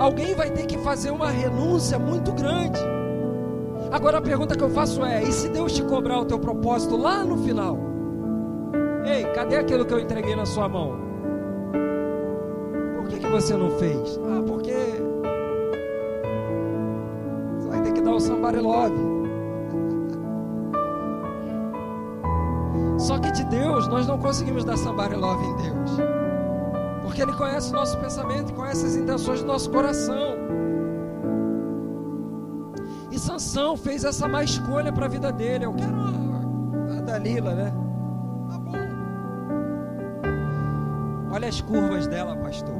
Alguém 0.00 0.34
vai 0.34 0.50
ter 0.50 0.64
que 0.64 0.78
fazer 0.78 1.10
uma 1.10 1.28
renúncia 1.28 1.98
muito 1.98 2.32
grande. 2.32 2.80
Agora 3.92 4.16
a 4.16 4.22
pergunta 4.22 4.56
que 4.56 4.64
eu 4.64 4.70
faço 4.70 5.04
é: 5.04 5.22
e 5.22 5.30
se 5.30 5.50
Deus 5.50 5.74
te 5.74 5.82
cobrar 5.82 6.18
o 6.20 6.24
teu 6.24 6.38
propósito 6.38 6.96
lá 6.96 7.22
no 7.22 7.36
final? 7.36 7.78
Ei, 9.04 9.24
cadê 9.34 9.56
aquilo 9.56 9.84
que 9.84 9.92
eu 9.92 10.00
entreguei 10.00 10.34
na 10.34 10.46
sua 10.46 10.70
mão? 10.70 10.98
Por 12.96 13.08
que, 13.08 13.18
que 13.18 13.26
você 13.26 13.54
não 13.54 13.70
fez? 13.72 14.18
Ah, 14.24 14.42
porque 14.46 14.72
você 17.58 17.68
vai 17.68 17.82
ter 17.82 17.92
que 17.92 18.00
dar 18.00 18.12
o 18.12 18.20
somebody 18.20 18.58
love. 18.58 18.96
Só 22.98 23.18
que 23.18 23.30
de 23.32 23.44
Deus 23.44 23.86
nós 23.88 24.06
não 24.06 24.18
conseguimos 24.18 24.64
dar 24.64 24.78
somebody 24.78 25.14
love 25.14 25.44
em 25.44 25.56
Deus. 25.56 26.19
Porque 27.02 27.22
Ele 27.22 27.32
conhece 27.32 27.70
o 27.70 27.72
nosso 27.74 27.98
pensamento 27.98 28.52
conhece 28.52 28.86
as 28.86 28.96
intenções 28.96 29.40
do 29.40 29.46
nosso 29.46 29.70
coração. 29.70 30.36
E 33.10 33.18
Sansão 33.18 33.76
fez 33.76 34.04
essa 34.04 34.28
má 34.28 34.44
escolha 34.44 34.92
para 34.92 35.06
a 35.06 35.08
vida 35.08 35.32
dele. 35.32 35.64
Eu 35.64 35.74
quero 35.74 35.96
a, 35.96 36.98
a 36.98 37.00
Dalila, 37.00 37.54
né? 37.54 37.72
Tá 38.48 38.58
bom. 38.58 38.76
Olha 41.32 41.48
as 41.48 41.60
curvas 41.60 42.06
dela, 42.06 42.36
pastor. 42.36 42.74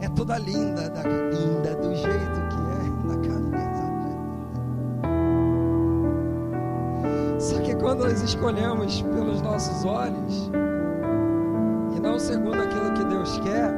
É 0.00 0.08
toda 0.08 0.38
linda, 0.38 0.88
da, 0.90 1.02
linda 1.02 1.76
do 1.76 1.94
jeito 1.94 2.40
que 2.48 2.56
é 2.56 2.90
na 3.06 3.16
cabeça. 3.28 3.90
Só 7.38 7.60
que 7.60 7.74
quando 7.76 8.00
nós 8.00 8.22
escolhemos 8.22 9.02
pelos 9.02 9.40
nossos 9.42 9.84
olhos 9.84 10.50
segundo 12.20 12.60
aquilo 12.60 12.92
que 12.92 13.04
Deus 13.04 13.38
quer, 13.38 13.72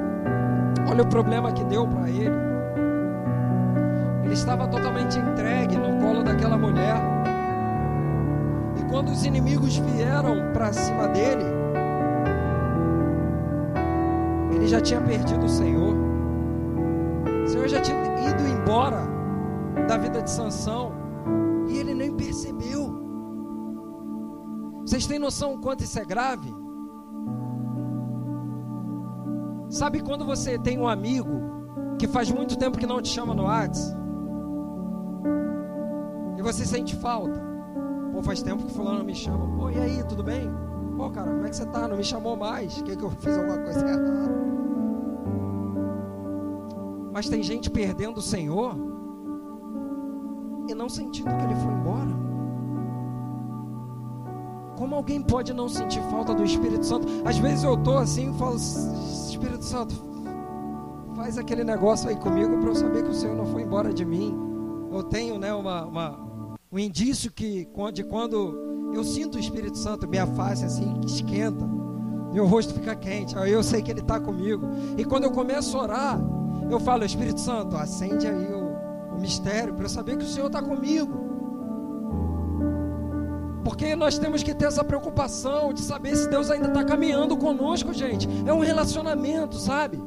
olha 0.91 1.03
o 1.03 1.07
problema 1.07 1.53
que 1.53 1.65
deu 1.65 1.87
para 1.87 2.09
ele. 2.11 2.35
Ele 4.25 4.35
estava 4.35 4.67
totalmente 4.69 5.19
entregue 5.19 5.77
no 5.77 6.01
colo 6.01 6.23
daquela 6.23 6.59
mulher. 6.59 6.97
E 8.77 8.91
quando 8.91 9.11
os 9.11 9.25
inimigos 9.25 9.77
vieram 9.77 10.53
para 10.53 10.73
cima 10.73 11.09
dele, 11.09 11.45
ele 14.55 14.67
já 14.67 14.81
tinha 14.81 15.01
perdido 15.01 15.47
o 15.47 15.49
Senhor. 15.49 15.95
O 17.45 17.49
Senhor 17.49 17.69
já 17.69 17.81
tinha 17.81 17.99
ido 18.29 18.43
embora 18.49 19.03
da 19.87 19.97
vida 19.97 20.21
de 20.21 20.31
Sansão 20.31 20.93
e 21.69 21.79
ele 21.79 21.95
nem 21.95 22.13
percebeu. 22.15 23.01
Vocês 24.81 25.07
têm 25.07 25.19
noção 25.19 25.55
o 25.55 25.59
quanto 25.59 25.85
isso 25.85 25.99
é 25.99 26.05
grave? 26.05 26.62
Sabe 29.83 30.01
quando 30.01 30.25
você 30.25 30.57
tem 30.57 30.79
um 30.79 30.87
amigo 30.87 31.97
que 31.99 32.07
faz 32.07 32.31
muito 32.31 32.57
tempo 32.57 32.79
que 32.79 32.87
não 32.87 33.03
te 33.03 33.09
chama 33.09 33.35
no 33.35 33.43
WhatsApp? 33.43 33.99
E 36.39 36.41
você 36.41 36.65
sente 36.65 36.95
falta. 36.95 37.43
Pô, 38.13 38.23
faz 38.23 38.41
tempo 38.45 38.63
que 38.63 38.73
fulano 38.73 39.03
me 39.03 39.13
chama. 39.13 39.45
Pô, 39.57 39.71
e 39.71 39.77
aí, 39.77 40.05
tudo 40.05 40.23
bem? 40.23 40.49
Pô, 40.97 41.11
cara, 41.11 41.33
como 41.33 41.45
é 41.45 41.51
que 41.51 41.57
você 41.57 41.67
tá? 41.67 41.89
Não 41.89 41.97
me 41.97 42.05
chamou 42.05 42.37
mais. 42.37 42.79
O 42.79 42.85
que, 42.85 42.95
que 42.95 43.03
eu 43.03 43.11
fiz 43.19 43.37
alguma 43.37 43.59
coisa 43.59 43.85
errada? 43.85 44.31
Mas 47.13 47.29
tem 47.29 47.43
gente 47.43 47.69
perdendo 47.69 48.19
o 48.19 48.23
Senhor 48.23 48.77
e 50.69 50.75
não 50.77 50.89
sentindo 50.89 51.37
que 51.37 51.45
ele 51.45 51.57
foi 51.57 51.73
embora. 51.73 52.23
Como 54.77 54.95
alguém 54.95 55.21
pode 55.21 55.53
não 55.53 55.69
sentir 55.69 56.01
falta 56.03 56.33
do 56.33 56.45
Espírito 56.45 56.87
Santo? 56.87 57.09
Às 57.25 57.37
vezes 57.39 57.65
eu 57.65 57.75
estou 57.75 57.99
assim 57.99 58.31
e 58.31 58.39
falo, 58.39 58.57
Espírito 59.43 59.65
Santo, 59.65 59.95
faz 61.17 61.37
aquele 61.37 61.65
negócio 61.65 62.09
aí 62.09 62.15
comigo 62.15 62.59
para 62.59 62.69
eu 62.69 62.75
saber 62.77 63.03
que 63.03 63.11
o 63.11 63.15
Senhor 63.15 63.35
não 63.35 63.47
foi 63.47 63.63
embora 63.63 63.93
de 63.93 64.05
mim. 64.05 64.39
Eu 64.93 65.03
tenho 65.03 65.37
né, 65.37 65.53
uma, 65.53 65.85
uma, 65.85 66.57
um 66.71 66.79
indício 66.79 67.33
que 67.33 67.69
de 67.93 68.05
quando 68.05 68.93
eu 68.95 69.03
sinto 69.03 69.35
o 69.35 69.41
Espírito 69.41 69.77
Santo, 69.77 70.07
minha 70.07 70.29
face 70.29 70.65
assim 70.65 71.01
esquenta, 71.05 71.67
meu 72.33 72.47
rosto 72.47 72.73
fica 72.73 72.95
quente, 72.95 73.37
aí 73.37 73.51
eu 73.51 73.65
sei 73.65 73.83
que 73.83 73.91
Ele 73.91 74.01
está 74.01 74.21
comigo. 74.21 74.65
E 74.97 75.05
quando 75.05 75.25
eu 75.25 75.33
começo 75.33 75.77
a 75.77 75.83
orar, 75.83 76.21
eu 76.71 76.79
falo, 76.79 77.05
Espírito 77.05 77.41
Santo, 77.41 77.77
acende 77.77 78.29
aí 78.29 78.53
o, 78.53 79.17
o 79.17 79.21
mistério 79.21 79.75
para 79.75 79.87
eu 79.87 79.91
saber 79.91 80.17
que 80.19 80.25
o 80.25 80.29
Senhor 80.29 80.47
está 80.47 80.63
comigo. 80.63 81.32
Porque 83.65 83.95
nós 83.95 84.19
temos 84.19 84.43
que 84.43 84.55
ter 84.55 84.67
essa 84.67 84.83
preocupação 84.83 85.73
de 85.73 85.81
saber 85.81 86.17
se 86.17 86.29
Deus 86.29 86.51
ainda 86.51 86.69
está 86.69 86.85
caminhando 86.85 87.37
conosco, 87.37 87.93
gente. 87.93 88.29
É 88.45 88.53
um 88.53 88.61
relacionamento, 88.61 89.57
sabe? 89.57 90.03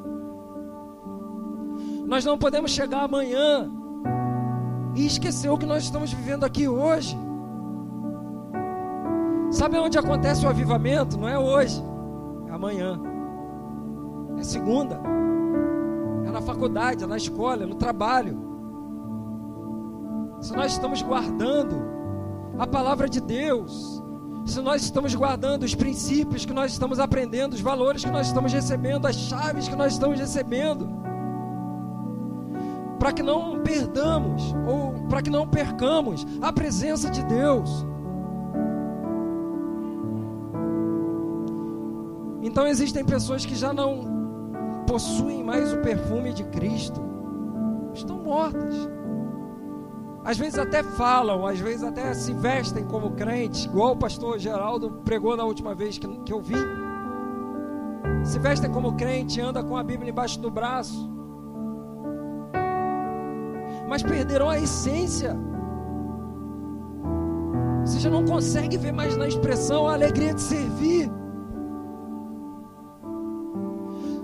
Nós 2.05 2.25
não 2.25 2.37
podemos 2.37 2.71
chegar 2.71 3.03
amanhã 3.03 3.71
e 4.93 5.05
esquecer 5.05 5.49
o 5.49 5.57
que 5.57 5.65
nós 5.65 5.83
estamos 5.83 6.11
vivendo 6.11 6.43
aqui 6.43 6.67
hoje. 6.67 7.17
Sabe 9.51 9.77
onde 9.77 9.97
acontece 9.97 10.45
o 10.45 10.49
avivamento? 10.49 11.17
Não 11.17 11.27
é 11.27 11.39
hoje, 11.39 11.81
é 12.47 12.51
amanhã, 12.51 12.99
é 14.37 14.43
segunda, 14.43 14.99
é 16.25 16.31
na 16.31 16.41
faculdade, 16.41 17.05
é 17.05 17.07
na 17.07 17.15
escola, 17.15 17.63
é 17.63 17.65
no 17.65 17.75
trabalho. 17.75 18.37
Se 20.41 20.53
nós 20.53 20.73
estamos 20.73 21.01
guardando 21.01 21.94
a 22.57 22.65
palavra 22.65 23.09
de 23.09 23.19
Deus, 23.19 24.01
se 24.45 24.61
nós 24.61 24.83
estamos 24.83 25.13
guardando 25.13 25.63
os 25.63 25.75
princípios 25.75 26.45
que 26.45 26.53
nós 26.53 26.71
estamos 26.71 26.99
aprendendo, 26.99 27.53
os 27.53 27.61
valores 27.61 28.03
que 28.03 28.11
nós 28.11 28.27
estamos 28.27 28.53
recebendo, 28.53 29.05
as 29.07 29.15
chaves 29.15 29.67
que 29.67 29.75
nós 29.75 29.93
estamos 29.93 30.19
recebendo, 30.19 30.87
para 32.99 33.11
que 33.11 33.21
não 33.21 33.61
perdamos 33.61 34.53
ou 34.67 35.07
para 35.07 35.21
que 35.21 35.29
não 35.29 35.47
percamos 35.47 36.25
a 36.41 36.53
presença 36.53 37.09
de 37.09 37.23
Deus. 37.23 37.85
Então 42.41 42.67
existem 42.67 43.03
pessoas 43.03 43.45
que 43.45 43.55
já 43.55 43.73
não 43.73 44.83
possuem 44.87 45.43
mais 45.43 45.73
o 45.73 45.77
perfume 45.77 46.31
de 46.31 46.43
Cristo, 46.45 47.01
estão 47.93 48.19
mortas. 48.19 48.94
Às 50.25 50.39
vezes 50.39 50.57
até 50.57 50.81
falam, 50.81 51.45
às 51.45 51.59
vezes 51.59 51.83
até 51.83 52.11
se 52.15 52.33
vestem 52.33 52.83
como 52.83 53.11
crentes, 53.11 53.65
igual 53.65 53.91
o 53.91 53.95
pastor 53.95 54.39
Geraldo 54.39 54.89
pregou 55.05 55.37
na 55.37 55.43
última 55.45 55.75
vez 55.75 55.99
que, 55.99 56.07
que 56.21 56.33
eu 56.33 56.41
vi. 56.41 56.55
Se 58.23 58.39
vestem 58.39 58.71
como 58.71 58.95
crente, 58.95 59.39
anda 59.39 59.63
com 59.63 59.77
a 59.77 59.83
Bíblia 59.83 60.09
embaixo 60.09 60.39
do 60.39 60.49
braço. 60.49 61.07
Mas 63.87 64.01
perderam 64.01 64.49
a 64.49 64.57
essência. 64.57 65.37
Você 67.85 67.99
já 67.99 68.09
não 68.09 68.25
consegue 68.25 68.77
ver 68.77 68.91
mais 68.91 69.15
na 69.15 69.27
expressão 69.27 69.87
a 69.87 69.93
alegria 69.93 70.33
de 70.33 70.41
servir. 70.41 71.07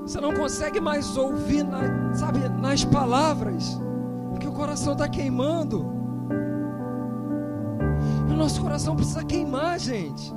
Você 0.01 0.19
não 0.19 0.33
consegue 0.33 0.79
mais 0.79 1.15
ouvir, 1.15 1.63
na, 1.63 2.11
sabe, 2.15 2.39
nas 2.49 2.83
palavras, 2.83 3.79
coração 4.61 4.93
está 4.93 5.09
queimando. 5.09 5.83
O 8.29 8.33
nosso 8.33 8.61
coração 8.61 8.95
precisa 8.95 9.23
queimar, 9.23 9.79
gente. 9.79 10.31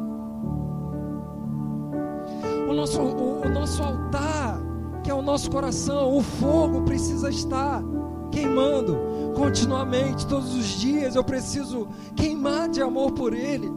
O 2.67 2.73
nosso, 2.73 3.03
o, 3.03 3.43
o 3.43 3.49
nosso 3.51 3.83
altar, 3.83 4.63
que 5.03 5.11
é 5.11 5.15
o 5.15 5.21
nosso 5.21 5.51
coração, 5.51 6.17
o 6.17 6.23
fogo 6.23 6.81
precisa 6.85 7.29
estar 7.29 7.83
queimando 8.31 8.97
continuamente, 9.37 10.27
todos 10.27 10.55
os 10.55 10.69
dias. 10.69 11.15
Eu 11.15 11.23
preciso 11.23 11.87
queimar 12.17 12.71
de 12.71 12.81
amor 12.81 13.13
por 13.13 13.35
Ele. 13.35 13.71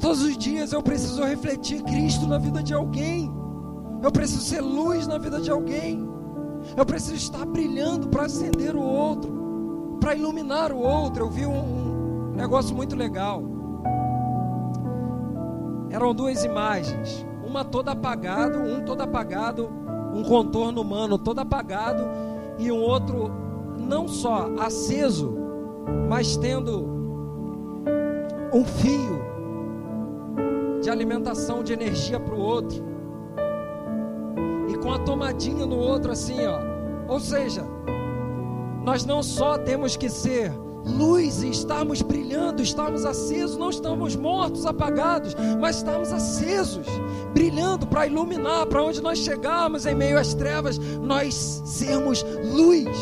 Todos 0.00 0.22
os 0.22 0.38
dias 0.38 0.72
eu 0.72 0.82
preciso 0.84 1.24
refletir 1.24 1.82
Cristo 1.82 2.28
na 2.28 2.38
vida 2.38 2.62
de 2.62 2.72
alguém. 2.72 3.28
Eu 4.00 4.12
preciso 4.12 4.42
ser 4.42 4.60
luz 4.60 5.08
na 5.08 5.18
vida 5.18 5.40
de 5.40 5.50
alguém. 5.50 6.15
Eu 6.76 6.84
preciso 6.84 7.14
estar 7.14 7.46
brilhando 7.46 8.08
para 8.08 8.24
acender 8.24 8.76
o 8.76 8.82
outro, 8.82 9.96
para 9.98 10.14
iluminar 10.14 10.72
o 10.72 10.78
outro. 10.78 11.24
Eu 11.24 11.30
vi 11.30 11.46
um, 11.46 12.32
um 12.32 12.32
negócio 12.36 12.76
muito 12.76 12.94
legal. 12.94 13.42
Eram 15.90 16.14
duas 16.14 16.44
imagens, 16.44 17.26
uma 17.46 17.64
toda 17.64 17.92
apagado, 17.92 18.58
um 18.58 18.84
todo 18.84 19.00
apagado, 19.00 19.70
um 20.12 20.22
contorno 20.22 20.82
humano 20.82 21.18
todo 21.18 21.38
apagado 21.38 22.04
e 22.58 22.70
um 22.70 22.80
outro 22.80 23.30
não 23.78 24.06
só 24.06 24.50
aceso, 24.58 25.34
mas 26.08 26.36
tendo 26.36 26.86
um 28.52 28.64
fio 28.64 29.20
de 30.82 30.90
alimentação 30.90 31.62
de 31.62 31.72
energia 31.72 32.20
para 32.20 32.34
o 32.34 32.38
outro. 32.38 32.84
Com 34.86 34.92
a 34.92 35.00
tomadinha 35.00 35.66
no 35.66 35.76
outro 35.76 36.12
assim, 36.12 36.46
ó. 36.46 36.60
Ou 37.08 37.18
seja, 37.18 37.66
nós 38.84 39.04
não 39.04 39.20
só 39.20 39.58
temos 39.58 39.96
que 39.96 40.08
ser 40.08 40.52
luz 40.84 41.42
e 41.42 41.50
estarmos 41.50 42.02
brilhando, 42.02 42.62
estarmos 42.62 43.04
acesos, 43.04 43.56
não 43.56 43.70
estamos 43.70 44.14
mortos, 44.14 44.64
apagados, 44.64 45.34
mas 45.60 45.78
estamos 45.78 46.12
acesos, 46.12 46.86
brilhando 47.34 47.84
para 47.84 48.06
iluminar, 48.06 48.64
para 48.66 48.80
onde 48.80 49.02
nós 49.02 49.18
chegarmos 49.18 49.86
em 49.86 49.94
meio 49.96 50.20
às 50.20 50.34
trevas, 50.34 50.78
nós 50.78 51.34
sermos 51.64 52.24
luz 52.54 52.96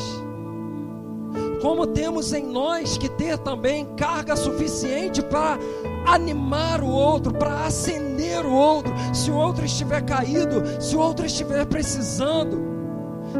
como 1.60 1.86
temos 1.86 2.34
em 2.34 2.44
nós 2.44 2.98
que 2.98 3.08
ter 3.08 3.38
também 3.38 3.86
carga 3.96 4.36
suficiente 4.36 5.22
para 5.22 5.58
animar 6.04 6.82
o 6.82 6.88
outro, 6.88 7.32
para 7.32 7.66
acender 7.66 8.44
o 8.44 8.52
outro. 8.52 8.92
Se 9.12 9.30
o 9.30 9.36
outro 9.36 9.64
estiver 9.64 10.02
caído, 10.02 10.62
se 10.80 10.96
o 10.96 11.00
outro 11.00 11.26
estiver 11.26 11.64
precisando, 11.66 12.62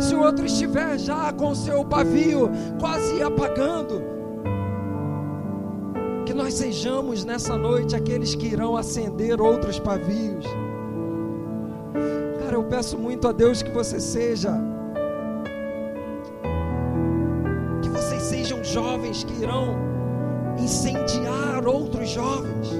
se 0.00 0.14
o 0.14 0.22
outro 0.22 0.44
estiver 0.44 0.98
já 0.98 1.32
com 1.32 1.54
seu 1.54 1.84
pavio 1.84 2.50
quase 2.80 3.22
apagando, 3.22 4.02
que 6.26 6.32
nós 6.32 6.54
sejamos 6.54 7.24
nessa 7.24 7.56
noite 7.56 7.94
aqueles 7.94 8.34
que 8.34 8.46
irão 8.46 8.76
acender 8.76 9.40
outros 9.40 9.78
pavios. 9.78 10.46
Cara, 12.42 12.56
eu 12.56 12.64
peço 12.64 12.98
muito 12.98 13.28
a 13.28 13.32
Deus 13.32 13.62
que 13.62 13.70
você 13.70 14.00
seja 14.00 14.52
jovens 18.74 19.22
que 19.22 19.32
irão 19.40 19.76
incendiar 20.64 21.66
outros 21.66 22.08
jovens, 22.08 22.70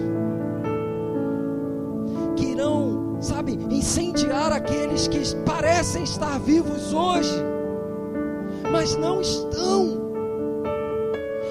que 2.34 2.46
irão, 2.46 3.18
sabe, 3.20 3.58
incendiar 3.70 4.52
aqueles 4.52 5.06
que 5.06 5.20
parecem 5.44 6.02
estar 6.02 6.38
vivos 6.40 6.94
hoje, 6.94 7.44
mas 8.72 8.96
não 8.96 9.20
estão. 9.20 10.02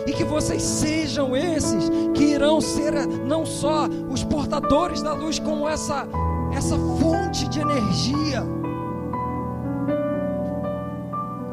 E 0.08 0.12
que 0.12 0.24
vocês 0.24 0.62
sejam 0.62 1.36
esses 1.36 1.90
que 2.14 2.24
irão 2.24 2.60
ser 2.60 2.94
não 3.26 3.46
só 3.46 3.88
os 4.10 4.24
portadores 4.24 5.02
da 5.02 5.14
luz, 5.14 5.40
como 5.40 5.70
essa, 5.70 6.08
essa 6.52 6.76
fonte 7.00 7.48
de 7.48 7.62
energia. 7.62 8.44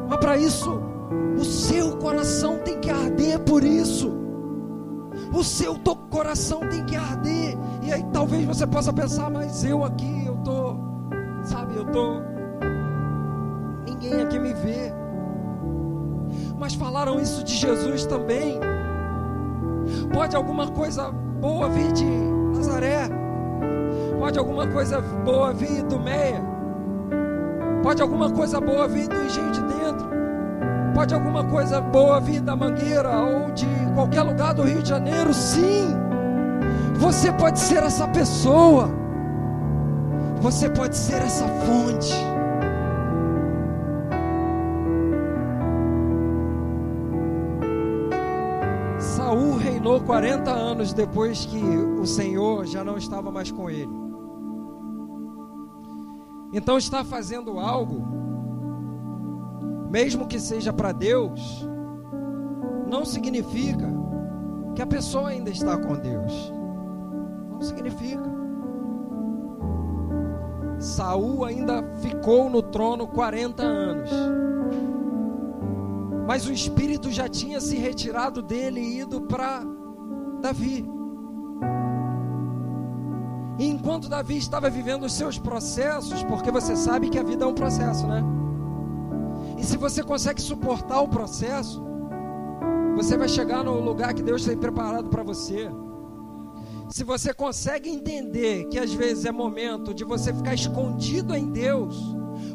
Mas 0.09 0.19
para 0.19 0.37
isso, 0.37 0.81
o 1.39 1.45
seu 1.45 1.95
coração 1.97 2.57
tem 2.57 2.79
que 2.79 2.89
arder 2.89 3.39
por 3.39 3.63
isso. 3.63 4.20
O 5.33 5.43
seu 5.43 5.79
coração 6.09 6.59
tem 6.69 6.85
que 6.85 6.95
arder. 6.95 7.57
E 7.81 7.91
aí 7.91 8.03
talvez 8.11 8.45
você 8.45 8.67
possa 8.67 8.91
pensar, 8.91 9.29
mas 9.29 9.63
eu 9.63 9.83
aqui, 9.83 10.25
eu 10.25 10.35
tô, 10.37 10.75
sabe, 11.43 11.75
eu 11.75 11.85
tô. 11.85 12.21
Ninguém 13.85 14.21
aqui 14.21 14.37
me 14.37 14.53
vê. 14.53 14.93
Mas 16.59 16.75
falaram 16.75 17.19
isso 17.19 17.43
de 17.43 17.55
Jesus 17.55 18.05
também. 18.05 18.59
Pode 20.13 20.35
alguma 20.35 20.67
coisa 20.67 21.11
boa 21.11 21.67
vir 21.69 21.91
de 21.91 22.05
Nazaré. 22.55 23.09
Pode 24.19 24.37
alguma 24.37 24.67
coisa 24.67 25.01
boa 25.01 25.53
vir 25.53 25.81
do 25.83 25.99
Meia. 25.99 26.41
Pode 27.81 28.01
alguma 28.01 28.29
coisa 28.29 28.61
boa 28.61 28.87
vir 28.87 29.07
do 29.07 29.15
engenho 29.15 29.51
de 29.51 29.61
dentro. 29.63 30.10
Pode 30.93 31.13
alguma 31.13 31.43
coisa 31.45 31.79
boa 31.79 32.19
vir 32.19 32.41
da 32.41 32.55
Mangueira 32.55 33.17
ou 33.19 33.51
de 33.51 33.65
qualquer 33.95 34.23
lugar 34.23 34.53
do 34.53 34.63
Rio 34.63 34.83
de 34.83 34.89
Janeiro? 34.89 35.33
Sim. 35.33 35.95
Você 36.95 37.31
pode 37.31 37.59
ser 37.59 37.81
essa 37.83 38.07
pessoa. 38.07 38.89
Você 40.41 40.69
pode 40.69 40.95
ser 40.95 41.21
essa 41.21 41.47
fonte. 41.47 42.13
Saul 48.99 49.57
reinou 49.57 50.01
40 50.01 50.51
anos 50.51 50.93
depois 50.93 51.45
que 51.45 51.63
o 51.63 52.05
Senhor 52.05 52.65
já 52.65 52.83
não 52.83 52.97
estava 52.97 53.31
mais 53.31 53.49
com 53.51 53.69
ele. 53.69 53.89
Então 56.53 56.77
está 56.77 57.03
fazendo 57.03 57.57
algo 57.59 58.20
mesmo 59.91 60.25
que 60.25 60.39
seja 60.39 60.71
para 60.71 60.93
Deus, 60.93 61.67
não 62.89 63.03
significa 63.03 63.89
que 64.73 64.81
a 64.81 64.87
pessoa 64.87 65.29
ainda 65.29 65.49
está 65.49 65.77
com 65.77 65.97
Deus. 65.97 66.53
Não 67.51 67.61
significa. 67.61 68.23
Saul 70.79 71.43
ainda 71.43 71.83
ficou 71.97 72.49
no 72.49 72.61
trono 72.63 73.05
40 73.05 73.61
anos. 73.61 74.09
Mas 76.25 76.47
o 76.47 76.53
espírito 76.53 77.11
já 77.11 77.27
tinha 77.27 77.59
se 77.59 77.75
retirado 77.75 78.41
dele 78.41 78.79
e 78.79 78.99
ido 79.01 79.19
para 79.23 79.61
Davi. 80.41 80.89
E 83.59 83.67
enquanto 83.67 84.07
Davi 84.07 84.37
estava 84.37 84.69
vivendo 84.69 85.03
os 85.03 85.11
seus 85.11 85.37
processos, 85.37 86.23
porque 86.23 86.49
você 86.49 86.77
sabe 86.77 87.09
que 87.09 87.19
a 87.19 87.23
vida 87.23 87.43
é 87.43 87.47
um 87.47 87.53
processo, 87.53 88.07
né? 88.07 88.23
E 89.61 89.63
se 89.63 89.77
você 89.77 90.01
consegue 90.01 90.41
suportar 90.41 91.01
o 91.01 91.07
processo, 91.07 91.83
você 92.95 93.15
vai 93.15 93.29
chegar 93.29 93.63
no 93.63 93.79
lugar 93.79 94.11
que 94.11 94.23
Deus 94.23 94.43
tem 94.43 94.57
preparado 94.57 95.07
para 95.07 95.21
você. 95.21 95.69
Se 96.89 97.03
você 97.03 97.31
consegue 97.31 97.87
entender 97.87 98.65
que 98.69 98.79
às 98.79 98.91
vezes 98.91 99.23
é 99.23 99.31
momento 99.31 99.93
de 99.93 100.03
você 100.03 100.33
ficar 100.33 100.55
escondido 100.55 101.35
em 101.35 101.51
Deus, 101.51 101.95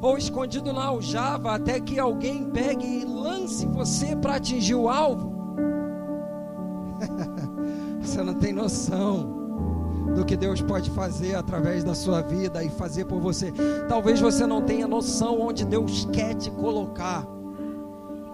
ou 0.02 0.18
escondido 0.18 0.72
na 0.72 0.86
aljava, 0.86 1.54
até 1.54 1.78
que 1.78 1.96
alguém 1.96 2.50
pegue 2.50 2.84
e 2.84 3.04
lance 3.04 3.66
você 3.66 4.16
para 4.16 4.34
atingir 4.34 4.74
o 4.74 4.88
alvo, 4.88 5.32
você 8.02 8.20
não 8.20 8.34
tem 8.34 8.52
noção 8.52 9.35
do 10.16 10.24
que 10.24 10.36
Deus 10.36 10.62
pode 10.62 10.90
fazer 10.90 11.34
através 11.34 11.84
da 11.84 11.94
sua 11.94 12.22
vida 12.22 12.64
e 12.64 12.70
fazer 12.70 13.04
por 13.04 13.20
você. 13.20 13.52
Talvez 13.86 14.18
você 14.18 14.46
não 14.46 14.62
tenha 14.62 14.88
noção 14.88 15.38
onde 15.40 15.64
Deus 15.64 16.08
quer 16.10 16.34
te 16.34 16.50
colocar. 16.50 17.26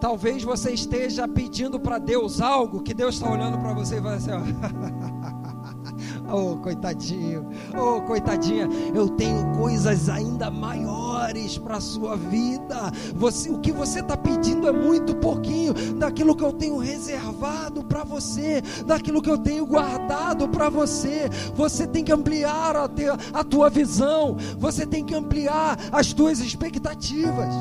Talvez 0.00 0.44
você 0.44 0.70
esteja 0.70 1.26
pedindo 1.26 1.80
para 1.80 1.98
Deus 1.98 2.40
algo 2.40 2.82
que 2.82 2.94
Deus 2.94 3.16
está 3.16 3.30
olhando 3.30 3.58
para 3.58 3.72
você 3.72 3.96
e 3.96 4.00
vai 4.00 4.16
assim, 4.16 4.30
ó. 4.30 4.40
Oh, 6.32 6.56
coitadinho, 6.56 7.46
oh, 7.78 8.00
coitadinha, 8.00 8.66
eu 8.94 9.06
tenho 9.10 9.52
coisas 9.54 10.08
ainda 10.08 10.50
maiores 10.50 11.58
para 11.58 11.76
a 11.76 11.80
sua 11.80 12.16
vida. 12.16 12.90
Você, 13.14 13.50
o 13.50 13.58
que 13.58 13.70
você 13.70 14.00
está 14.00 14.16
pedindo 14.16 14.66
é 14.66 14.72
muito 14.72 15.14
pouquinho 15.16 15.74
daquilo 15.98 16.34
que 16.34 16.42
eu 16.42 16.54
tenho 16.54 16.78
reservado 16.78 17.84
para 17.84 18.02
você, 18.02 18.62
daquilo 18.86 19.20
que 19.20 19.28
eu 19.28 19.36
tenho 19.36 19.66
guardado 19.66 20.48
para 20.48 20.70
você. 20.70 21.28
Você 21.54 21.86
tem 21.86 22.02
que 22.02 22.12
ampliar 22.12 22.76
a, 22.76 22.88
te, 22.88 23.04
a 23.32 23.44
tua 23.44 23.68
visão, 23.68 24.34
você 24.58 24.86
tem 24.86 25.04
que 25.04 25.14
ampliar 25.14 25.78
as 25.92 26.14
tuas 26.14 26.40
expectativas. 26.40 27.54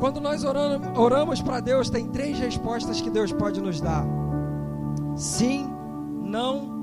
Quando 0.00 0.20
nós 0.20 0.42
oramos, 0.42 0.98
oramos 0.98 1.40
para 1.40 1.60
Deus, 1.60 1.88
tem 1.88 2.08
três 2.08 2.36
respostas 2.36 3.00
que 3.00 3.10
Deus 3.10 3.30
pode 3.32 3.60
nos 3.60 3.80
dar: 3.80 4.04
sim, 5.14 5.70
não, 6.30 6.80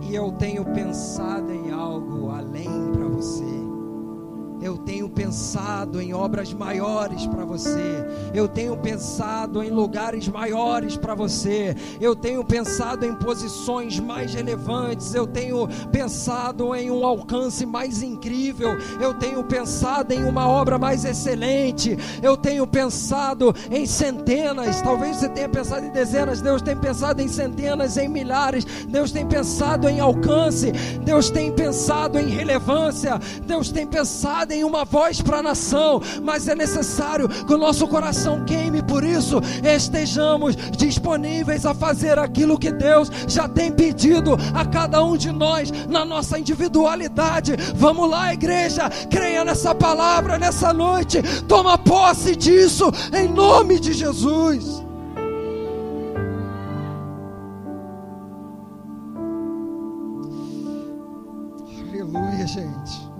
e 0.00 0.14
eu 0.14 0.32
tenho 0.32 0.64
pensado 0.64 1.52
em 1.52 1.70
algo 1.70 2.30
além 2.30 2.90
para 2.92 3.06
você. 3.06 3.53
Eu 4.64 4.78
tenho 4.78 5.10
pensado 5.10 6.00
em 6.00 6.14
obras 6.14 6.54
maiores 6.54 7.26
para 7.26 7.44
você. 7.44 8.02
Eu 8.32 8.48
tenho 8.48 8.74
pensado 8.78 9.62
em 9.62 9.68
lugares 9.68 10.26
maiores 10.26 10.96
para 10.96 11.14
você. 11.14 11.76
Eu 12.00 12.16
tenho 12.16 12.42
pensado 12.42 13.04
em 13.04 13.14
posições 13.14 14.00
mais 14.00 14.32
relevantes. 14.32 15.14
Eu 15.14 15.26
tenho 15.26 15.68
pensado 15.92 16.74
em 16.74 16.90
um 16.90 17.04
alcance 17.04 17.66
mais 17.66 18.02
incrível. 18.02 18.70
Eu 18.98 19.12
tenho 19.12 19.44
pensado 19.44 20.14
em 20.14 20.24
uma 20.24 20.48
obra 20.48 20.78
mais 20.78 21.04
excelente. 21.04 21.98
Eu 22.22 22.34
tenho 22.34 22.66
pensado 22.66 23.54
em 23.70 23.84
centenas. 23.84 24.80
Talvez 24.80 25.18
você 25.18 25.28
tenha 25.28 25.48
pensado 25.50 25.84
em 25.84 25.90
dezenas. 25.90 26.40
Deus 26.40 26.62
tem 26.62 26.74
pensado 26.74 27.20
em 27.20 27.28
centenas, 27.28 27.98
em 27.98 28.08
milhares. 28.08 28.64
Deus 28.88 29.12
tem 29.12 29.26
pensado 29.26 29.90
em 29.90 30.00
alcance. 30.00 30.72
Deus 31.04 31.28
tem 31.28 31.52
pensado 31.52 32.18
em 32.18 32.30
relevância. 32.30 33.20
Deus 33.46 33.70
tem 33.70 33.86
pensado 33.86 34.53
em 34.54 34.64
uma 34.64 34.84
voz 34.84 35.20
para 35.20 35.38
a 35.38 35.42
nação, 35.42 36.00
mas 36.22 36.48
é 36.48 36.54
necessário 36.54 37.28
que 37.28 37.52
o 37.52 37.58
nosso 37.58 37.86
coração 37.88 38.44
queime, 38.44 38.82
por 38.82 39.04
isso 39.04 39.40
estejamos 39.62 40.56
disponíveis 40.76 41.66
a 41.66 41.74
fazer 41.74 42.18
aquilo 42.18 42.58
que 42.58 42.70
Deus 42.70 43.10
já 43.26 43.48
tem 43.48 43.72
pedido 43.72 44.36
a 44.54 44.64
cada 44.64 45.02
um 45.02 45.16
de 45.16 45.32
nós 45.32 45.70
na 45.88 46.04
nossa 46.04 46.38
individualidade. 46.38 47.56
Vamos 47.74 48.08
lá, 48.08 48.32
igreja, 48.32 48.88
creia 49.10 49.44
nessa 49.44 49.74
palavra 49.74 50.38
nessa 50.38 50.72
noite, 50.72 51.20
toma 51.48 51.76
posse 51.76 52.36
disso 52.36 52.90
em 53.12 53.28
nome 53.28 53.80
de 53.80 53.92
Jesus. 53.92 54.84
Aleluia, 61.90 62.46
gente. 62.46 63.13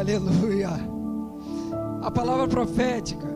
Aleluia. 0.00 0.70
A 2.00 2.10
palavra 2.10 2.48
profética, 2.48 3.28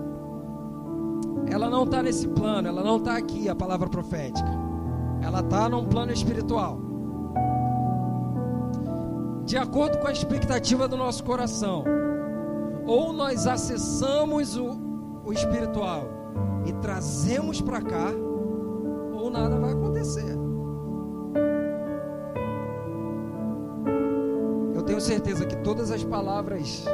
ela 1.47 1.69
não 1.69 1.85
está 1.85 2.03
nesse 2.03 2.27
plano, 2.27 2.67
ela 2.67 2.83
não 2.83 2.97
está 2.97 3.19
aqui, 3.19 3.51
a 3.51 3.55
palavra 3.55 3.87
profética. 3.87 4.49
Ela 5.21 5.41
está 5.41 5.69
num 5.69 5.85
plano 5.85 6.11
espiritual. 6.11 6.81
De 9.45 9.59
acordo 9.59 9.99
com 9.99 10.09
a 10.09 10.13
expectativa 10.13 10.89
do 10.89 10.97
nosso 10.97 11.23
coração, 11.23 11.85
ou 12.87 13.13
nós 13.13 13.47
acessamos 13.47 14.57
o, 14.57 14.81
o 15.23 15.35
espiritual 15.35 16.05
e 16.65 16.73
trazemos 16.81 17.61
para 17.61 17.83
cá, 17.83 18.11
ou 19.13 19.29
nada 19.29 19.59
vai 19.59 19.73
acontecer. 19.73 20.44
Certeza 25.05 25.45
que 25.45 25.57
todas 25.57 25.91
as 25.91 26.03
palavras 26.03 26.85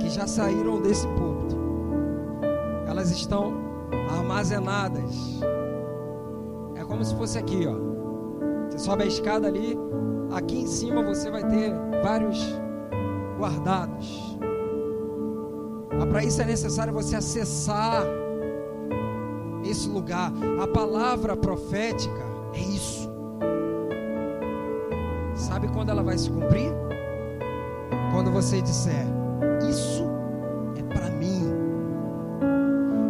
que 0.00 0.08
já 0.08 0.26
saíram 0.26 0.80
desse 0.80 1.06
púlpito, 1.08 1.56
elas 2.86 3.10
estão 3.10 3.52
armazenadas. 4.18 5.40
É 6.74 6.84
como 6.84 7.04
se 7.04 7.14
fosse 7.14 7.38
aqui, 7.38 7.66
ó. 7.66 8.70
Você 8.70 8.78
sobe 8.78 9.02
a 9.02 9.06
escada 9.06 9.46
ali, 9.46 9.76
aqui 10.32 10.60
em 10.60 10.66
cima 10.66 11.02
você 11.02 11.30
vai 11.30 11.46
ter 11.46 11.72
vários 12.02 12.38
guardados. 13.38 14.38
Mas 15.98 16.08
para 16.08 16.24
isso 16.24 16.40
é 16.40 16.46
necessário 16.46 16.92
você 16.94 17.16
acessar 17.16 18.04
esse 19.64 19.88
lugar. 19.88 20.32
A 20.62 20.66
palavra 20.66 21.36
profética 21.36 22.24
é 22.54 22.60
isso. 22.60 23.10
Sabe 25.34 25.68
quando 25.68 25.90
ela 25.90 26.02
vai 26.02 26.16
se 26.16 26.30
cumprir? 26.30 26.89
Quando 28.12 28.30
você 28.30 28.60
disser, 28.60 29.06
isso 29.68 30.04
é 30.76 30.82
para 30.82 31.10
mim, 31.10 31.44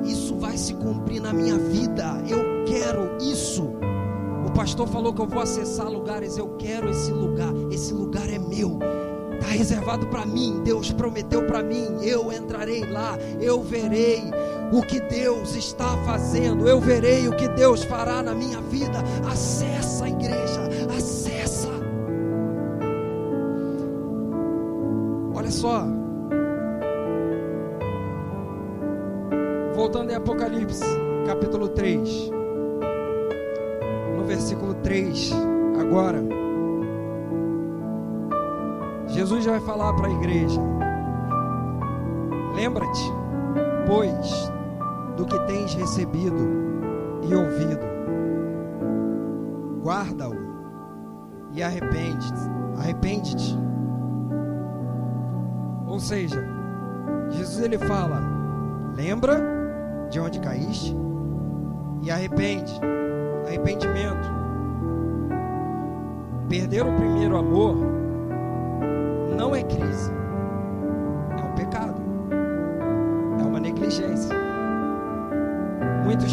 isso 0.05 0.36
vai 0.36 0.57
se 0.57 0.74
cumprir 0.74 1.20
na 1.20 1.32
minha 1.32 1.57
vida, 1.57 2.22
eu 2.28 2.64
quero 2.66 3.16
isso. 3.20 3.70
O 4.46 4.51
pastor 4.53 4.86
falou 4.88 5.12
que 5.12 5.20
eu 5.20 5.26
vou 5.26 5.42
acessar 5.42 5.88
lugares, 5.88 6.36
eu 6.36 6.48
quero 6.59 6.90
esse 6.90 7.11
lugar, 7.12 7.53
esse 7.70 7.92
lugar 7.92 8.28
é 8.28 8.38
meu. 8.38 8.78
Está 9.34 9.48
reservado 9.48 10.07
para 10.09 10.26
mim, 10.26 10.61
Deus 10.62 10.92
prometeu 10.92 11.46
para 11.46 11.62
mim, 11.62 11.98
eu 12.03 12.30
entrarei 12.30 12.84
lá, 12.84 13.16
eu 13.40 13.62
verei 13.62 14.22
o 14.70 14.82
que 14.82 15.01
Deus 15.01 15.57
está 15.57 15.96
fazendo, 16.05 16.68
eu 16.68 16.78
verei 16.78 17.26
o 17.26 17.34
que 17.34 17.48
Deus 17.48 17.82
fará 17.82 18.22
na 18.22 18.34
minha 18.34 18.61
vida. 18.61 19.03
Acessa 19.30 20.05
a 20.05 20.09
igreja, 20.09 20.68
só. 25.61 25.84
Voltando 29.74 30.11
em 30.11 30.14
Apocalipse, 30.14 30.84
capítulo 31.26 31.68
3. 31.68 32.30
No 34.16 34.24
versículo 34.24 34.74
3, 34.76 35.32
agora. 35.78 36.22
Jesus 39.08 39.44
vai 39.44 39.61
falar 39.61 39.92
para 39.94 40.06
a 40.06 40.12
igreja: 40.12 40.61
Lembra-te, 42.54 43.12
pois, 43.86 44.50
do 45.16 45.26
que 45.26 45.38
tens 45.40 45.74
recebido 45.74 46.48
e 47.22 47.34
ouvido, 47.34 47.86
guarda-o 49.82 50.36
e 51.52 51.62
arrepende-te. 51.62 52.50
Arrepende-te 52.78 53.70
ou 56.01 56.07
seja, 56.07 56.42
Jesus 57.28 57.62
ele 57.62 57.76
fala: 57.76 58.22
lembra 58.96 59.38
de 60.09 60.18
onde 60.18 60.40
caíste 60.40 60.96
e 62.03 62.11
arrepende. 62.11 62.72
Arrependimento. 63.46 64.40
Perder 66.48 66.86
o 66.86 66.96
primeiro 66.96 67.36
amor 67.36 67.76
não 69.36 69.55
é 69.55 69.62
crise, 69.62 70.11
é 71.38 71.42
um 71.42 71.55
pecado, 71.55 72.01
é 73.38 73.42
uma 73.42 73.61
negligência. 73.61 74.34
Muitos 76.03 76.32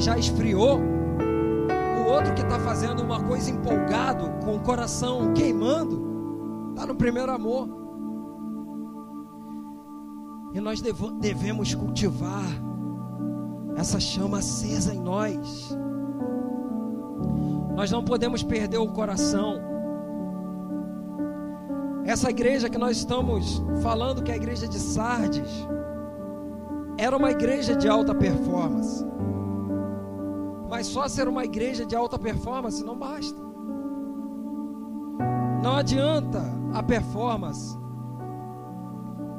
já 0.00 0.18
esfriou, 0.18 0.78
o 0.78 2.10
outro 2.10 2.34
que 2.34 2.42
está 2.42 2.58
fazendo 2.58 3.02
uma 3.02 3.22
coisa 3.22 3.50
empolgado, 3.50 4.30
com 4.44 4.56
o 4.56 4.60
coração 4.60 5.32
queimando, 5.34 6.70
está 6.70 6.86
no 6.86 6.94
primeiro 6.94 7.30
amor. 7.30 7.68
E 10.54 10.60
nós 10.60 10.80
devemos 11.20 11.74
cultivar 11.74 12.46
essa 13.76 14.00
chama 14.00 14.38
acesa 14.38 14.94
em 14.94 15.00
nós. 15.00 15.76
Nós 17.76 17.90
não 17.90 18.02
podemos 18.02 18.42
perder 18.42 18.78
o 18.78 18.88
coração. 18.88 19.60
Essa 22.04 22.30
igreja 22.30 22.68
que 22.68 22.78
nós 22.78 22.96
estamos 22.96 23.62
falando, 23.82 24.22
que 24.22 24.30
é 24.30 24.34
a 24.34 24.36
igreja 24.36 24.66
de 24.66 24.78
Sardes, 24.78 25.68
era 26.96 27.16
uma 27.16 27.30
igreja 27.30 27.76
de 27.76 27.86
alta 27.86 28.14
performance. 28.14 29.04
Mas 30.78 30.86
só 30.86 31.08
ser 31.08 31.26
uma 31.26 31.44
igreja 31.44 31.84
de 31.84 31.96
alta 31.96 32.16
performance 32.16 32.84
não 32.84 32.96
basta. 32.96 33.36
Não 35.60 35.74
adianta 35.74 36.40
a 36.72 36.80
performance 36.80 37.76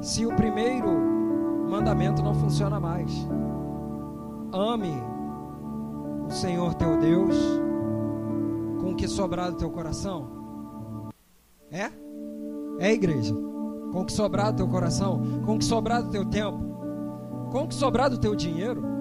se 0.01 0.25
o 0.25 0.35
primeiro 0.35 0.89
mandamento 1.69 2.21
não 2.21 2.35
funciona 2.35 2.77
mais. 2.77 3.09
Ame 4.51 4.91
o 6.27 6.29
Senhor 6.29 6.73
teu 6.73 6.99
Deus 6.99 7.37
com 8.81 8.91
o 8.91 8.95
que 8.97 9.07
sobrar 9.07 9.49
do 9.49 9.57
teu 9.59 9.69
coração. 9.69 10.27
É? 11.71 11.89
É 12.79 12.91
igreja. 12.91 13.33
Com 13.93 14.01
o 14.01 14.05
que 14.05 14.11
sobrar 14.11 14.51
do 14.51 14.57
teu 14.57 14.67
coração, 14.67 15.21
com 15.45 15.55
o 15.55 15.57
que 15.57 15.63
sobrar 15.63 16.03
do 16.03 16.09
teu 16.09 16.25
tempo, 16.25 16.59
com 17.49 17.63
o 17.63 17.67
que 17.69 17.75
sobrar 17.75 18.09
do 18.09 18.17
teu 18.17 18.35
dinheiro. 18.35 18.98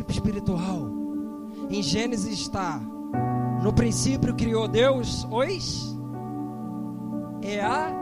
Princípio 0.00 0.12
espiritual. 0.12 0.90
Em 1.68 1.82
Gênesis 1.82 2.38
está: 2.38 2.80
no 3.62 3.72
princípio 3.72 4.34
criou 4.34 4.66
Deus 4.66 5.26
os 5.30 5.96
e 7.42 7.58
a 7.58 7.92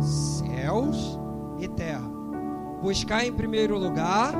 céus 0.00 1.18
e 1.58 1.68
terra. 1.68 2.08
Buscar 2.82 3.26
em 3.26 3.32
primeiro 3.32 3.78
lugar 3.78 4.34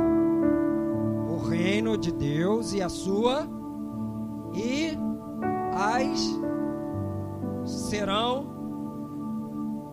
o 1.29 1.39
reino 1.39 1.97
de 1.97 2.13
Deus 2.13 2.73
e 2.73 2.83
a 2.83 2.89
sua 2.89 3.47
e 4.55 4.97
as 5.75 6.21
serão 7.65 8.49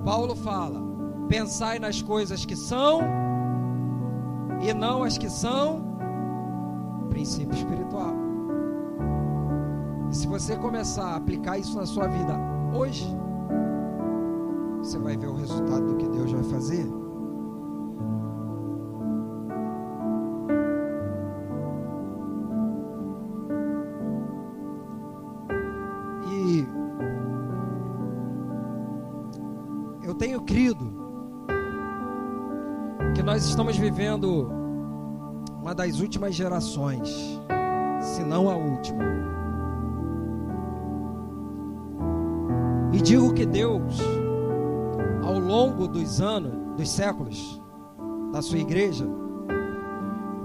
Paulo 0.04 0.36
fala: 0.36 0.82
pensai 1.28 1.80
nas 1.80 2.02
coisas 2.02 2.46
que 2.46 2.56
são 2.56 3.27
e 4.62 4.74
não 4.74 5.04
as 5.04 5.18
que 5.18 5.30
são 5.30 5.82
princípio 7.10 7.56
espiritual. 7.56 8.14
E 10.10 10.16
se 10.16 10.28
você 10.28 10.56
começar 10.56 11.06
a 11.06 11.16
aplicar 11.16 11.58
isso 11.58 11.78
na 11.78 11.86
sua 11.86 12.08
vida 12.08 12.38
hoje, 12.74 13.08
você 14.80 14.98
vai 15.00 15.18
ver 15.18 15.28
o 15.28 15.36
resultado 15.36 15.86
do 15.86 15.96
que 15.98 16.08
Deus 16.08 16.32
vai 16.32 16.44
fazer. 16.44 16.88
Que 33.18 33.24
nós 33.24 33.44
estamos 33.46 33.76
vivendo 33.76 34.48
uma 35.60 35.74
das 35.74 36.00
últimas 36.00 36.36
gerações, 36.36 37.10
se 38.00 38.22
não 38.22 38.48
a 38.48 38.56
última. 38.56 39.04
E 42.94 43.02
digo 43.02 43.34
que 43.34 43.44
Deus, 43.44 44.00
ao 45.24 45.40
longo 45.40 45.88
dos 45.88 46.22
anos, 46.22 46.54
dos 46.78 46.92
séculos 46.92 47.60
da 48.32 48.40
sua 48.40 48.60
igreja, 48.60 49.08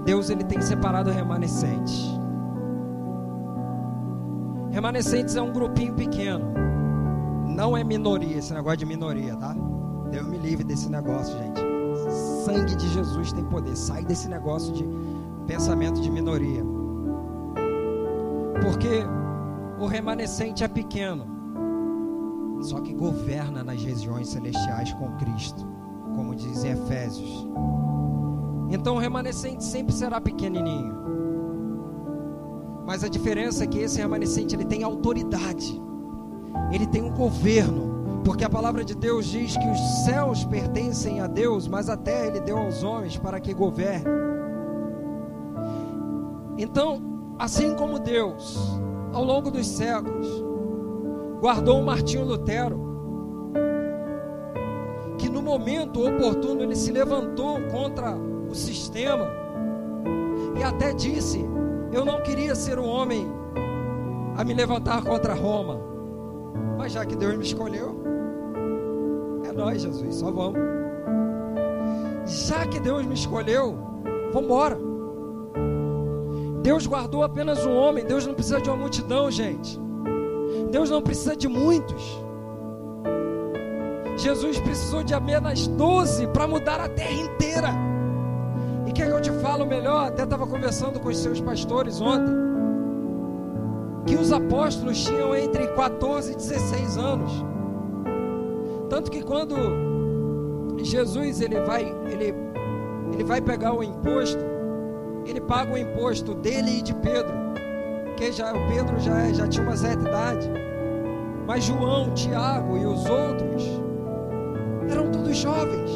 Deus 0.03 0.31
ele 0.31 0.43
tem 0.43 0.59
separado 0.59 1.11
remanescentes. 1.11 2.09
Remanescentes 4.71 5.35
é 5.35 5.41
um 5.43 5.53
grupinho 5.53 5.93
pequeno. 5.93 6.51
Não 7.55 7.77
é 7.77 7.83
minoria, 7.83 8.39
esse 8.39 8.51
negócio 8.51 8.79
de 8.79 8.85
minoria, 8.87 9.35
tá? 9.35 9.55
Deus 10.09 10.27
me 10.27 10.39
livre 10.39 10.63
desse 10.63 10.89
negócio, 10.89 11.37
gente. 11.37 11.52
Sangue 12.43 12.75
de 12.75 12.89
Jesus 12.89 13.31
tem 13.31 13.45
poder. 13.45 13.75
Sai 13.75 14.03
desse 14.03 14.27
negócio 14.27 14.73
de 14.73 14.85
pensamento 15.47 16.01
de 16.01 16.11
minoria. 16.11 16.63
Porque 18.61 19.05
o 19.79 19.85
remanescente 19.85 20.63
é 20.63 20.67
pequeno, 20.67 21.25
só 22.61 22.79
que 22.79 22.93
governa 22.93 23.63
nas 23.63 23.81
regiões 23.81 24.29
celestiais 24.29 24.93
com 24.93 25.11
Cristo, 25.17 25.65
como 26.15 26.35
diz 26.35 26.63
em 26.63 26.71
Efésios. 26.71 27.47
Então 28.69 28.95
o 28.95 28.99
remanescente 28.99 29.63
sempre 29.63 29.93
será 29.93 30.19
pequenininho. 30.19 30.95
Mas 32.85 33.03
a 33.03 33.07
diferença 33.07 33.63
é 33.63 33.67
que 33.67 33.79
esse 33.79 33.99
remanescente 33.99 34.55
ele 34.55 34.65
tem 34.65 34.83
autoridade. 34.83 35.81
Ele 36.71 36.85
tem 36.87 37.01
um 37.01 37.13
governo, 37.13 37.92
porque 38.23 38.43
a 38.43 38.49
palavra 38.49 38.83
de 38.83 38.95
Deus 38.95 39.25
diz 39.25 39.57
que 39.57 39.67
os 39.67 39.79
céus 40.05 40.45
pertencem 40.45 41.19
a 41.19 41.27
Deus, 41.27 41.67
mas 41.67 41.89
a 41.89 41.97
terra 41.97 42.27
ele 42.27 42.39
deu 42.39 42.57
aos 42.57 42.83
homens 42.83 43.17
para 43.17 43.39
que 43.39 43.53
governe. 43.53 44.05
Então, 46.57 47.01
assim 47.37 47.75
como 47.75 47.99
Deus, 47.99 48.57
ao 49.11 49.23
longo 49.23 49.51
dos 49.51 49.67
séculos, 49.67 50.27
guardou 51.41 51.79
o 51.79 51.85
Martinho 51.85 52.23
Lutero, 52.23 52.79
que 55.17 55.27
no 55.27 55.41
momento 55.41 56.07
oportuno 56.07 56.61
ele 56.61 56.75
se 56.75 56.91
levantou 56.91 57.59
contra 57.71 58.15
o 58.49 58.55
sistema 58.55 59.27
e 60.57 60.63
até 60.63 60.93
disse: 60.93 61.45
Eu 61.91 62.05
não 62.05 62.21
queria 62.21 62.55
ser 62.55 62.79
o 62.79 62.85
homem 62.85 63.27
a 64.37 64.43
me 64.43 64.53
levantar 64.53 65.03
contra 65.03 65.33
Roma, 65.33 65.79
mas 66.77 66.93
já 66.93 67.05
que 67.05 67.15
Deus 67.15 67.35
me 67.35 67.43
escolheu, 67.43 68.02
nós, 69.53 69.81
Jesus, 69.81 70.15
só 70.15 70.31
vamos. 70.31 70.59
Já 72.25 72.65
que 72.65 72.79
Deus 72.79 73.05
me 73.05 73.13
escolheu, 73.13 73.77
vamos 74.31 74.45
embora. 74.45 74.77
Deus 76.61 76.87
guardou 76.87 77.23
apenas 77.23 77.65
um 77.65 77.75
homem. 77.75 78.05
Deus 78.05 78.25
não 78.25 78.33
precisa 78.33 78.61
de 78.61 78.69
uma 78.69 78.77
multidão, 78.77 79.29
gente. 79.29 79.79
Deus 80.71 80.89
não 80.89 81.01
precisa 81.01 81.35
de 81.35 81.47
muitos. 81.47 82.23
Jesus 84.17 84.59
precisou 84.59 85.03
de 85.03 85.13
apenas 85.13 85.67
12 85.67 86.27
para 86.27 86.47
mudar 86.47 86.79
a 86.79 86.87
terra 86.87 87.11
inteira. 87.11 87.69
E 88.87 88.91
quer 88.91 89.07
que 89.07 89.11
eu 89.11 89.21
te 89.21 89.31
falo 89.41 89.65
melhor? 89.65 90.07
Até 90.07 90.23
estava 90.23 90.47
conversando 90.47 90.99
com 90.99 91.09
os 91.09 91.17
seus 91.17 91.41
pastores 91.41 91.99
ontem. 91.99 92.33
Que 94.05 94.15
os 94.15 94.31
apóstolos 94.31 95.03
tinham 95.03 95.35
entre 95.35 95.67
14 95.67 96.31
e 96.31 96.35
16 96.35 96.97
anos. 96.97 97.52
Tanto 98.89 99.09
que 99.09 99.23
quando 99.23 99.55
Jesus 100.83 101.41
ele 101.41 101.59
vai, 101.61 101.83
ele, 102.09 102.33
ele 103.13 103.23
vai 103.23 103.41
pegar 103.41 103.73
o 103.73 103.83
imposto, 103.83 104.43
ele 105.25 105.41
paga 105.41 105.73
o 105.73 105.77
imposto 105.77 106.33
dele 106.35 106.79
e 106.79 106.81
de 106.81 106.93
Pedro, 106.95 107.33
que 108.17 108.31
já 108.31 108.53
o 108.53 108.67
Pedro 108.67 108.99
já, 108.99 109.31
já 109.33 109.47
tinha 109.47 109.65
uma 109.65 109.75
certa 109.75 110.07
idade, 110.07 110.49
mas 111.47 111.63
João, 111.63 112.13
Tiago 112.13 112.77
e 112.77 112.85
os 112.85 113.05
outros 113.09 113.63
eram 114.89 115.11
todos 115.11 115.37
jovens. 115.37 115.91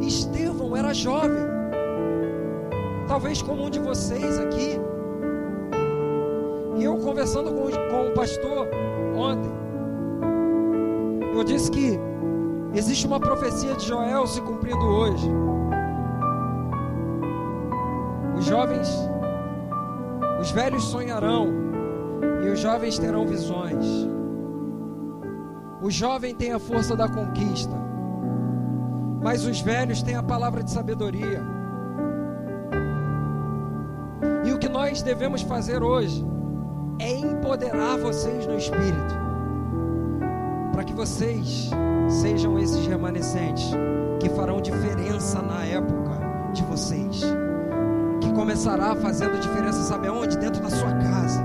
Estevão 0.00 0.76
era 0.76 0.92
jovem, 0.92 1.44
talvez 3.06 3.42
como 3.42 3.64
um 3.64 3.70
de 3.70 3.78
vocês 3.78 4.38
aqui. 4.38 4.78
E 6.76 6.84
eu 6.84 6.96
conversando 6.96 7.52
com, 7.52 7.70
com 7.70 8.08
o 8.08 8.14
pastor 8.14 8.66
ontem, 9.14 9.59
eu 11.40 11.44
disse 11.44 11.70
que 11.70 11.98
existe 12.74 13.06
uma 13.06 13.18
profecia 13.18 13.74
de 13.74 13.86
Joel 13.86 14.26
se 14.26 14.42
cumprindo 14.42 14.84
hoje. 14.84 15.26
Os 18.36 18.44
jovens, 18.44 18.88
os 20.38 20.50
velhos 20.50 20.84
sonharão 20.84 21.48
e 22.44 22.48
os 22.50 22.60
jovens 22.60 22.98
terão 22.98 23.26
visões. 23.26 23.86
O 25.82 25.90
jovem 25.90 26.34
tem 26.34 26.52
a 26.52 26.58
força 26.58 26.94
da 26.94 27.08
conquista, 27.08 27.74
mas 29.22 29.46
os 29.46 29.62
velhos 29.62 30.02
têm 30.02 30.16
a 30.16 30.22
palavra 30.22 30.62
de 30.62 30.70
sabedoria. 30.70 31.42
E 34.44 34.52
o 34.52 34.58
que 34.58 34.68
nós 34.68 35.00
devemos 35.00 35.40
fazer 35.40 35.82
hoje 35.82 36.22
é 36.98 37.10
empoderar 37.10 37.96
vocês 37.96 38.46
no 38.46 38.58
espírito, 38.58 39.29
vocês 41.00 41.70
sejam 42.08 42.58
esses 42.58 42.86
remanescentes 42.86 43.70
que 44.20 44.28
farão 44.28 44.60
diferença 44.60 45.40
na 45.40 45.64
época 45.64 46.20
de 46.52 46.62
vocês 46.64 47.22
começará 48.34 48.94
fazendo 48.96 49.38
diferença, 49.38 49.82
sabe 49.82 50.08
aonde? 50.08 50.36
Dentro 50.36 50.62
da 50.62 50.68
sua 50.68 50.92
casa. 50.92 51.42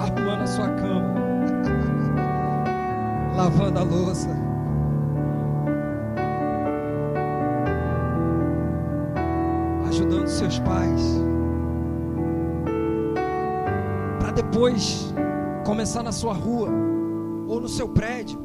Arrumando 0.00 0.42
a 0.42 0.46
sua 0.46 0.68
cama. 0.68 1.14
Lavando 3.36 3.78
a 3.78 3.82
louça. 3.82 4.30
Ajudando 9.88 10.26
seus 10.26 10.58
pais. 10.58 11.20
Para 14.18 14.32
depois 14.32 15.13
começar 15.64 16.02
na 16.02 16.12
sua 16.12 16.32
rua 16.32 16.68
ou 17.48 17.60
no 17.60 17.68
seu 17.68 17.88
prédio 17.88 18.38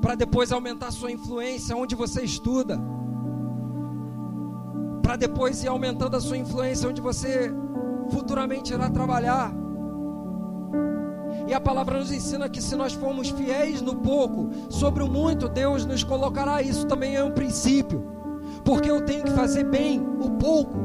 para 0.00 0.14
depois 0.14 0.52
aumentar 0.52 0.90
sua 0.90 1.10
influência 1.10 1.76
onde 1.76 1.94
você 1.94 2.22
estuda 2.22 2.80
para 5.02 5.16
depois 5.16 5.62
ir 5.62 5.68
aumentando 5.68 6.16
a 6.16 6.20
sua 6.20 6.38
influência 6.38 6.88
onde 6.88 7.00
você 7.00 7.52
futuramente 8.10 8.72
irá 8.72 8.88
trabalhar. 8.88 9.52
E 11.46 11.52
a 11.52 11.60
palavra 11.60 11.98
nos 11.98 12.12
ensina 12.12 12.48
que 12.48 12.62
se 12.62 12.76
nós 12.76 12.92
formos 12.92 13.30
fiéis 13.30 13.82
no 13.82 13.96
pouco, 13.96 14.50
sobre 14.70 15.02
o 15.02 15.08
muito 15.08 15.48
Deus 15.48 15.84
nos 15.84 16.04
colocará. 16.04 16.62
Isso 16.62 16.86
também 16.86 17.16
é 17.16 17.24
um 17.24 17.32
princípio. 17.32 18.06
Porque 18.64 18.90
eu 18.90 19.04
tenho 19.04 19.24
que 19.24 19.32
fazer 19.32 19.64
bem 19.64 20.00
o 20.00 20.30
pouco. 20.30 20.78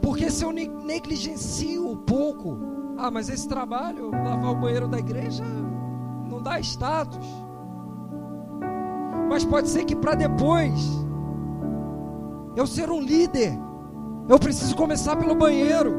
Porque 0.00 0.30
se 0.30 0.44
eu 0.44 0.50
negligencio 0.50 1.90
o 1.90 1.96
pouco, 1.98 2.58
ah, 3.02 3.10
mas 3.10 3.30
esse 3.30 3.48
trabalho, 3.48 4.10
lavar 4.10 4.52
o 4.52 4.56
banheiro 4.56 4.86
da 4.86 4.98
igreja, 4.98 5.42
não 6.28 6.42
dá 6.42 6.60
status. 6.60 7.26
Mas 9.26 9.42
pode 9.42 9.70
ser 9.70 9.86
que 9.86 9.96
para 9.96 10.14
depois 10.14 10.78
eu 12.54 12.66
ser 12.66 12.90
um 12.90 13.00
líder, 13.00 13.58
eu 14.28 14.38
preciso 14.38 14.76
começar 14.76 15.16
pelo 15.16 15.34
banheiro. 15.34 15.94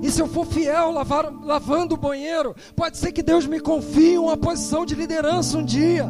E 0.00 0.08
se 0.08 0.22
eu 0.22 0.28
for 0.28 0.46
fiel 0.46 0.92
lavar, 0.92 1.32
lavando 1.42 1.96
o 1.96 1.98
banheiro, 1.98 2.54
pode 2.76 2.96
ser 2.96 3.10
que 3.10 3.22
Deus 3.22 3.44
me 3.44 3.58
confie 3.58 4.16
uma 4.18 4.36
posição 4.36 4.86
de 4.86 4.94
liderança 4.94 5.58
um 5.58 5.64
dia. 5.64 6.08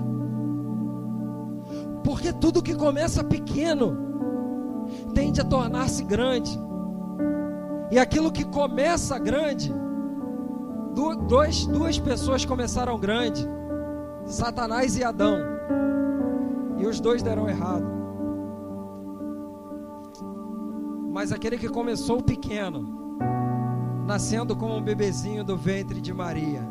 Porque 2.05 2.31
tudo 2.31 2.63
que 2.63 2.75
começa 2.75 3.25
pequeno 3.25 3.97
tende 5.15 5.41
a 5.41 5.45
tornar-se 5.45 6.05
grande. 6.05 6.66
E 7.91 7.99
aquilo 7.99 8.33
que 8.33 8.45
começa 8.45 9.19
grande, 9.19 9.73
dois, 11.29 11.67
duas 11.67 11.99
pessoas 11.99 12.45
começaram 12.45 12.99
grande: 12.99 13.47
Satanás 14.25 14.97
e 14.97 15.05
Adão. 15.05 15.39
E 16.79 16.87
os 16.87 17.01
dois 17.01 17.23
deram 17.23 17.49
errado. 17.49 17.87
Mas 21.13 21.33
aquele 21.33 21.57
que 21.57 21.69
começou 21.69 22.23
pequeno, 22.23 23.19
nascendo 24.07 24.55
como 24.55 24.77
um 24.77 24.83
bebezinho 24.83 25.43
do 25.43 25.57
ventre 25.57 26.01
de 26.01 26.13
Maria, 26.13 26.63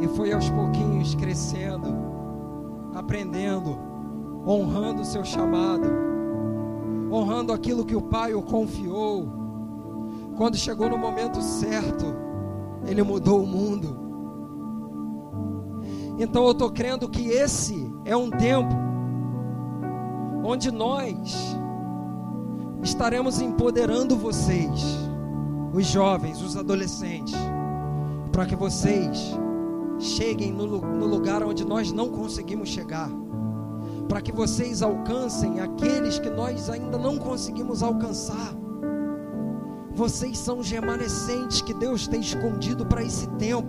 e 0.00 0.08
foi 0.08 0.32
aos 0.32 0.50
pouquinhos 0.50 1.14
crescendo, 1.14 1.88
aprendendo, 2.94 3.78
honrando 4.46 5.02
o 5.02 5.04
seu 5.04 5.24
chamado, 5.24 5.88
honrando 7.10 7.52
aquilo 7.52 7.84
que 7.84 7.96
o 7.96 8.02
Pai 8.02 8.34
o 8.34 8.42
confiou. 8.42 9.28
Quando 10.36 10.56
chegou 10.56 10.88
no 10.88 10.98
momento 10.98 11.42
certo, 11.42 12.06
ele 12.86 13.02
mudou 13.02 13.42
o 13.42 13.46
mundo. 13.46 13.96
Então 16.18 16.44
eu 16.44 16.52
estou 16.52 16.70
crendo 16.70 17.08
que 17.08 17.28
esse 17.28 17.92
é 18.04 18.16
um 18.16 18.30
tempo 18.30 18.74
onde 20.44 20.70
nós 20.70 21.56
estaremos 22.82 23.40
empoderando 23.40 24.16
vocês, 24.16 25.08
os 25.72 25.86
jovens, 25.86 26.40
os 26.40 26.56
adolescentes, 26.56 27.34
para 28.32 28.46
que 28.46 28.56
vocês 28.56 29.36
cheguem 29.98 30.52
no, 30.52 30.66
no 30.66 31.06
lugar 31.06 31.42
onde 31.42 31.64
nós 31.64 31.92
não 31.92 32.08
conseguimos 32.08 32.68
chegar, 32.68 33.10
para 34.08 34.20
que 34.20 34.32
vocês 34.32 34.82
alcancem 34.82 35.60
aqueles 35.60 36.18
que 36.18 36.30
nós 36.30 36.70
ainda 36.70 36.96
não 36.96 37.18
conseguimos 37.18 37.82
alcançar. 37.82 38.54
Vocês 39.92 40.38
são 40.38 40.60
os 40.60 40.70
remanescentes 40.70 41.60
que 41.60 41.74
Deus 41.74 42.06
tem 42.06 42.20
escondido 42.20 42.86
para 42.86 43.02
esse 43.02 43.26
tempo. 43.30 43.68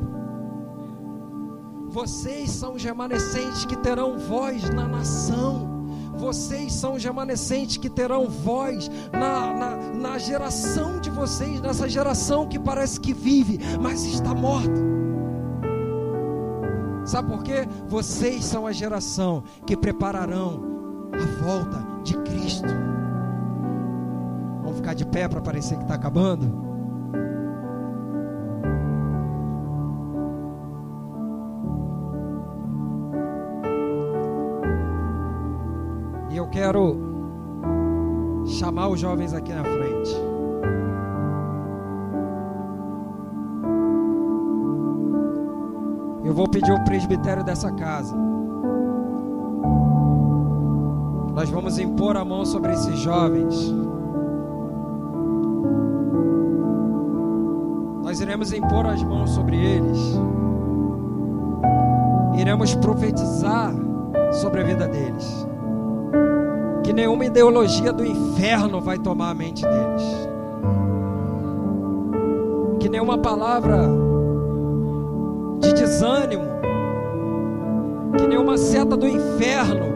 Vocês 1.89 2.51
são 2.51 2.75
os 2.75 2.83
remanescentes 2.83 3.65
que 3.65 3.75
terão 3.75 4.17
voz 4.17 4.69
na 4.69 4.87
nação. 4.87 5.67
Vocês 6.15 6.73
são 6.73 6.93
os 6.93 7.03
remanescentes 7.03 7.77
que 7.77 7.89
terão 7.89 8.29
voz 8.29 8.89
na, 9.11 9.53
na, 9.53 9.75
na 9.93 10.17
geração 10.19 10.99
de 10.99 11.09
vocês, 11.09 11.59
nessa 11.61 11.89
geração 11.89 12.47
que 12.47 12.59
parece 12.59 12.99
que 12.99 13.13
vive, 13.13 13.59
mas 13.81 14.05
está 14.05 14.35
morta. 14.35 14.98
Sabe 17.09 17.29
por 17.29 17.43
quê? 17.43 17.67
Vocês 17.87 18.45
são 18.45 18.67
a 18.67 18.71
geração 18.71 19.43
que 19.65 19.75
prepararão 19.75 20.61
a 21.11 21.43
volta 21.43 21.83
de 22.03 22.15
Cristo. 22.19 22.69
Vamos 24.61 24.77
ficar 24.77 24.93
de 24.93 25.05
pé 25.05 25.27
para 25.27 25.41
parecer 25.41 25.75
que 25.75 25.83
está 25.83 25.95
acabando? 25.95 26.69
quero 36.49 36.97
chamar 38.45 38.89
os 38.89 38.99
jovens 38.99 39.33
aqui 39.33 39.53
na 39.53 39.63
frente. 39.63 39.78
Eu 46.29 46.35
vou 46.35 46.47
pedir 46.47 46.71
o 46.71 46.83
presbitério 46.83 47.43
dessa 47.43 47.71
casa. 47.71 48.15
Nós 51.33 51.49
vamos 51.49 51.79
impor 51.79 52.15
a 52.15 52.23
mão 52.23 52.45
sobre 52.45 52.71
esses 52.71 52.99
jovens. 52.99 53.73
Nós 58.03 58.21
iremos 58.21 58.53
impor 58.53 58.85
as 58.85 59.01
mãos 59.01 59.31
sobre 59.31 59.57
eles. 59.57 59.97
Iremos 62.37 62.75
profetizar 62.75 63.73
sobre 64.31 64.61
a 64.61 64.63
vida 64.65 64.87
deles 64.87 65.47
que 66.83 66.93
nenhuma 66.93 67.25
ideologia 67.25 67.91
do 67.91 68.05
inferno 68.05 68.79
vai 68.79 68.99
tomar 68.99 69.31
a 69.31 69.33
mente 69.33 69.63
deles. 69.63 70.29
Que 72.79 72.87
nenhuma 72.87 73.17
palavra 73.17 74.08
de 75.59 75.73
desânimo, 75.73 76.45
que 78.17 78.27
nenhuma 78.27 78.57
seta 78.57 78.95
do 78.97 79.07
inferno 79.07 79.87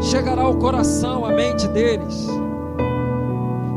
chegará 0.00 0.42
ao 0.42 0.56
coração, 0.56 1.24
à 1.24 1.30
mente 1.30 1.66
deles. 1.68 2.28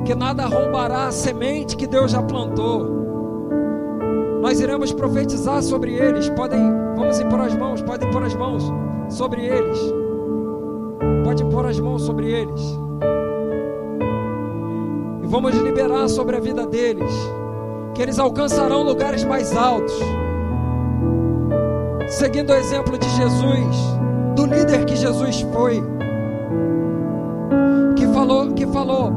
Que 0.06 0.16
nada 0.16 0.46
roubará 0.46 1.08
a 1.08 1.12
semente 1.12 1.76
que 1.76 1.86
Deus 1.86 2.12
já 2.12 2.22
plantou. 2.22 2.98
Nós 4.42 4.60
iremos 4.60 4.94
profetizar 4.94 5.62
sobre 5.62 5.94
eles. 5.94 6.30
Podem, 6.30 6.60
vamos 6.96 7.20
impor 7.20 7.42
as 7.42 7.56
mãos, 7.56 7.82
podem 7.82 8.10
pôr 8.12 8.24
as 8.24 8.34
mãos 8.36 8.64
sobre 9.10 9.46
eles 9.46 9.78
pode 11.28 11.44
pôr 11.46 11.66
as 11.66 11.78
mãos 11.78 12.04
sobre 12.04 12.32
eles. 12.32 12.62
E 15.22 15.28
vamos 15.28 15.54
liberar 15.56 16.08
sobre 16.08 16.38
a 16.38 16.40
vida 16.40 16.66
deles, 16.66 17.12
que 17.98 18.04
eles 18.04 18.20
alcançarão 18.20 18.84
lugares 18.84 19.24
mais 19.24 19.58
altos. 19.58 19.96
Seguindo 22.08 22.52
o 22.52 22.56
exemplo 22.56 22.96
de 22.96 23.10
Jesus, 23.10 23.76
do 24.36 24.46
líder 24.46 24.86
que 24.86 24.96
Jesus 24.96 25.42
foi, 25.52 25.84
que 27.96 28.06
falou, 28.14 28.54
que 28.54 28.68
falou: 28.68 29.12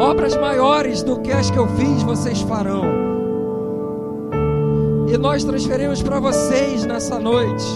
obras 0.00 0.34
maiores 0.38 1.02
do 1.02 1.20
que 1.20 1.30
as 1.30 1.50
que 1.50 1.58
eu 1.58 1.68
fiz, 1.76 2.02
vocês 2.02 2.40
farão. 2.40 2.86
E 5.06 5.18
nós 5.18 5.44
transferimos 5.44 6.02
para 6.02 6.20
vocês 6.20 6.86
nessa 6.86 7.18
noite 7.18 7.66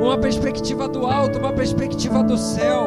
uma 0.00 0.16
perspectiva 0.16 0.86
do 0.86 1.04
alto, 1.04 1.40
uma 1.40 1.52
perspectiva 1.52 2.22
do 2.22 2.38
céu. 2.38 2.86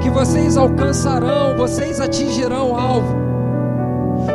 Que 0.00 0.10
vocês 0.10 0.56
alcançarão, 0.56 1.56
vocês 1.56 2.00
atingirão 2.00 2.70
o 2.70 2.76
alvo. 2.76 3.23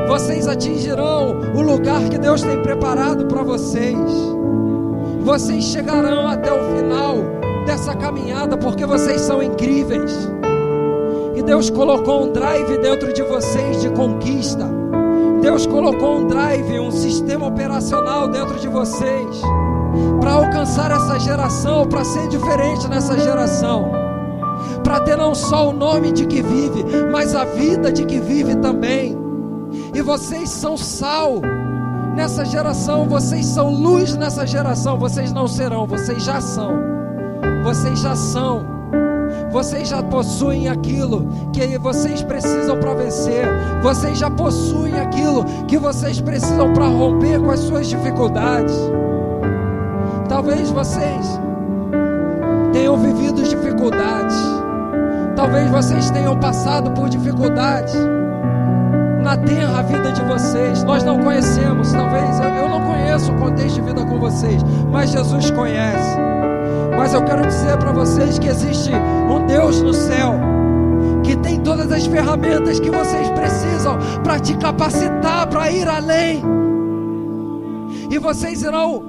Vocês 0.10 0.48
atingirão 0.48 1.40
o 1.56 1.62
lugar 1.62 2.02
que 2.10 2.18
Deus 2.18 2.42
tem 2.42 2.60
preparado 2.64 3.28
para 3.28 3.44
vocês. 3.44 3.96
Vocês 5.22 5.64
chegarão 5.66 6.28
até 6.28 6.52
o 6.52 6.76
final 6.76 7.18
dessa 7.64 7.94
caminhada 7.94 8.58
porque 8.58 8.88
vocês 8.88 9.22
são 9.22 9.44
incríveis. 9.44 10.12
E 11.36 11.44
Deus 11.44 11.70
colocou 11.70 12.24
um 12.24 12.32
drive 12.32 12.80
dentro 12.80 13.14
de 13.14 13.22
vocês 13.22 13.84
de 13.84 13.90
conquista. 13.92 14.68
Deus 15.44 15.68
colocou 15.68 16.18
um 16.18 16.28
drive, 16.28 16.80
um 16.80 16.90
sistema 16.90 17.46
operacional 17.46 18.28
dentro 18.28 18.60
de 18.60 18.68
vocês 18.68 19.42
para 20.20 20.32
alcançar 20.32 20.90
essa 20.90 21.20
geração, 21.20 21.86
para 21.86 22.04
ser 22.04 22.28
diferente 22.30 22.88
nessa 22.88 23.16
geração, 23.20 23.92
para 24.84 25.02
ter 25.02 25.16
não 25.16 25.36
só 25.36 25.70
o 25.70 25.72
nome 25.72 26.12
de 26.12 26.26
que 26.26 26.42
vive, 26.42 26.84
mas 27.12 27.36
a 27.36 27.46
vida 27.46 27.92
de 27.92 28.08
que 28.08 28.20
vive 28.20 28.56
também. 28.56 29.19
E 30.00 30.02
vocês 30.02 30.50
são 30.50 30.78
sal 30.78 31.42
nessa 32.16 32.46
geração, 32.46 33.06
vocês 33.06 33.46
são 33.46 33.70
luz 33.70 34.16
nessa 34.16 34.48
geração, 34.48 34.98
vocês 34.98 35.34
não 35.34 35.46
serão, 35.46 35.86
vocês 35.86 36.24
já 36.24 36.40
são. 36.40 36.72
Vocês 37.66 38.00
já 38.00 38.16
são. 38.16 38.66
Vocês 39.52 39.90
já 39.90 40.02
possuem 40.02 40.70
aquilo 40.70 41.28
que 41.52 41.78
vocês 41.78 42.24
precisam 42.24 42.80
para 42.80 42.94
vencer. 42.94 43.46
Vocês 43.84 44.18
já 44.18 44.32
possuem 44.32 44.98
aquilo 44.98 45.44
que 45.68 45.78
vocês 45.78 46.22
precisam 46.22 46.72
para 46.72 46.88
romper 46.88 47.38
com 47.42 47.52
as 47.52 47.60
suas 47.60 47.88
dificuldades. 47.88 48.74
Talvez 50.30 50.72
vocês 50.72 51.42
tenham 52.72 52.98
vivido 52.98 53.44
dificuldades. 53.44 54.38
Talvez 55.36 55.70
vocês 55.70 56.10
tenham 56.10 56.40
passado 56.40 56.90
por 56.92 57.10
dificuldades 57.10 57.94
na 59.30 59.38
terra 59.38 59.80
a 59.80 59.82
vida 59.84 60.12
de 60.12 60.24
vocês. 60.24 60.84
Nós 60.84 61.04
não 61.04 61.20
conhecemos, 61.20 61.92
talvez 61.92 62.40
eu 62.40 62.68
não 62.68 62.82
conheço 62.82 63.32
o 63.32 63.36
contexto 63.38 63.76
de 63.76 63.82
vida 63.82 64.04
com 64.04 64.20
vocês, 64.20 64.64
mas 64.92 65.12
Jesus 65.12 65.52
conhece. 65.52 66.18
Mas 66.98 67.14
eu 67.14 67.24
quero 67.24 67.46
dizer 67.46 67.78
para 67.78 67.92
vocês 67.92 68.40
que 68.40 68.48
existe 68.48 68.92
um 69.30 69.46
Deus 69.46 69.84
no 69.84 69.94
céu 69.94 70.34
que 71.24 71.36
tem 71.38 71.60
todas 71.60 71.92
as 71.92 72.08
ferramentas 72.08 72.80
que 72.80 72.90
vocês 72.90 73.30
precisam 73.30 74.00
para 74.24 74.40
te 74.40 74.58
capacitar 74.58 75.48
para 75.48 75.72
ir 75.72 75.88
além. 75.88 76.42
E 78.10 78.18
vocês 78.18 78.64
irão 78.64 79.09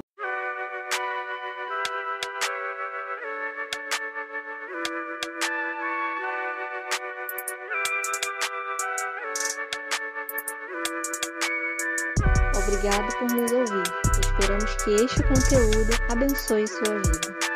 este 15.03 15.23
conteúdo 15.23 15.93
abençoe 16.09 16.67
sua 16.67 16.99
vida. 16.99 17.50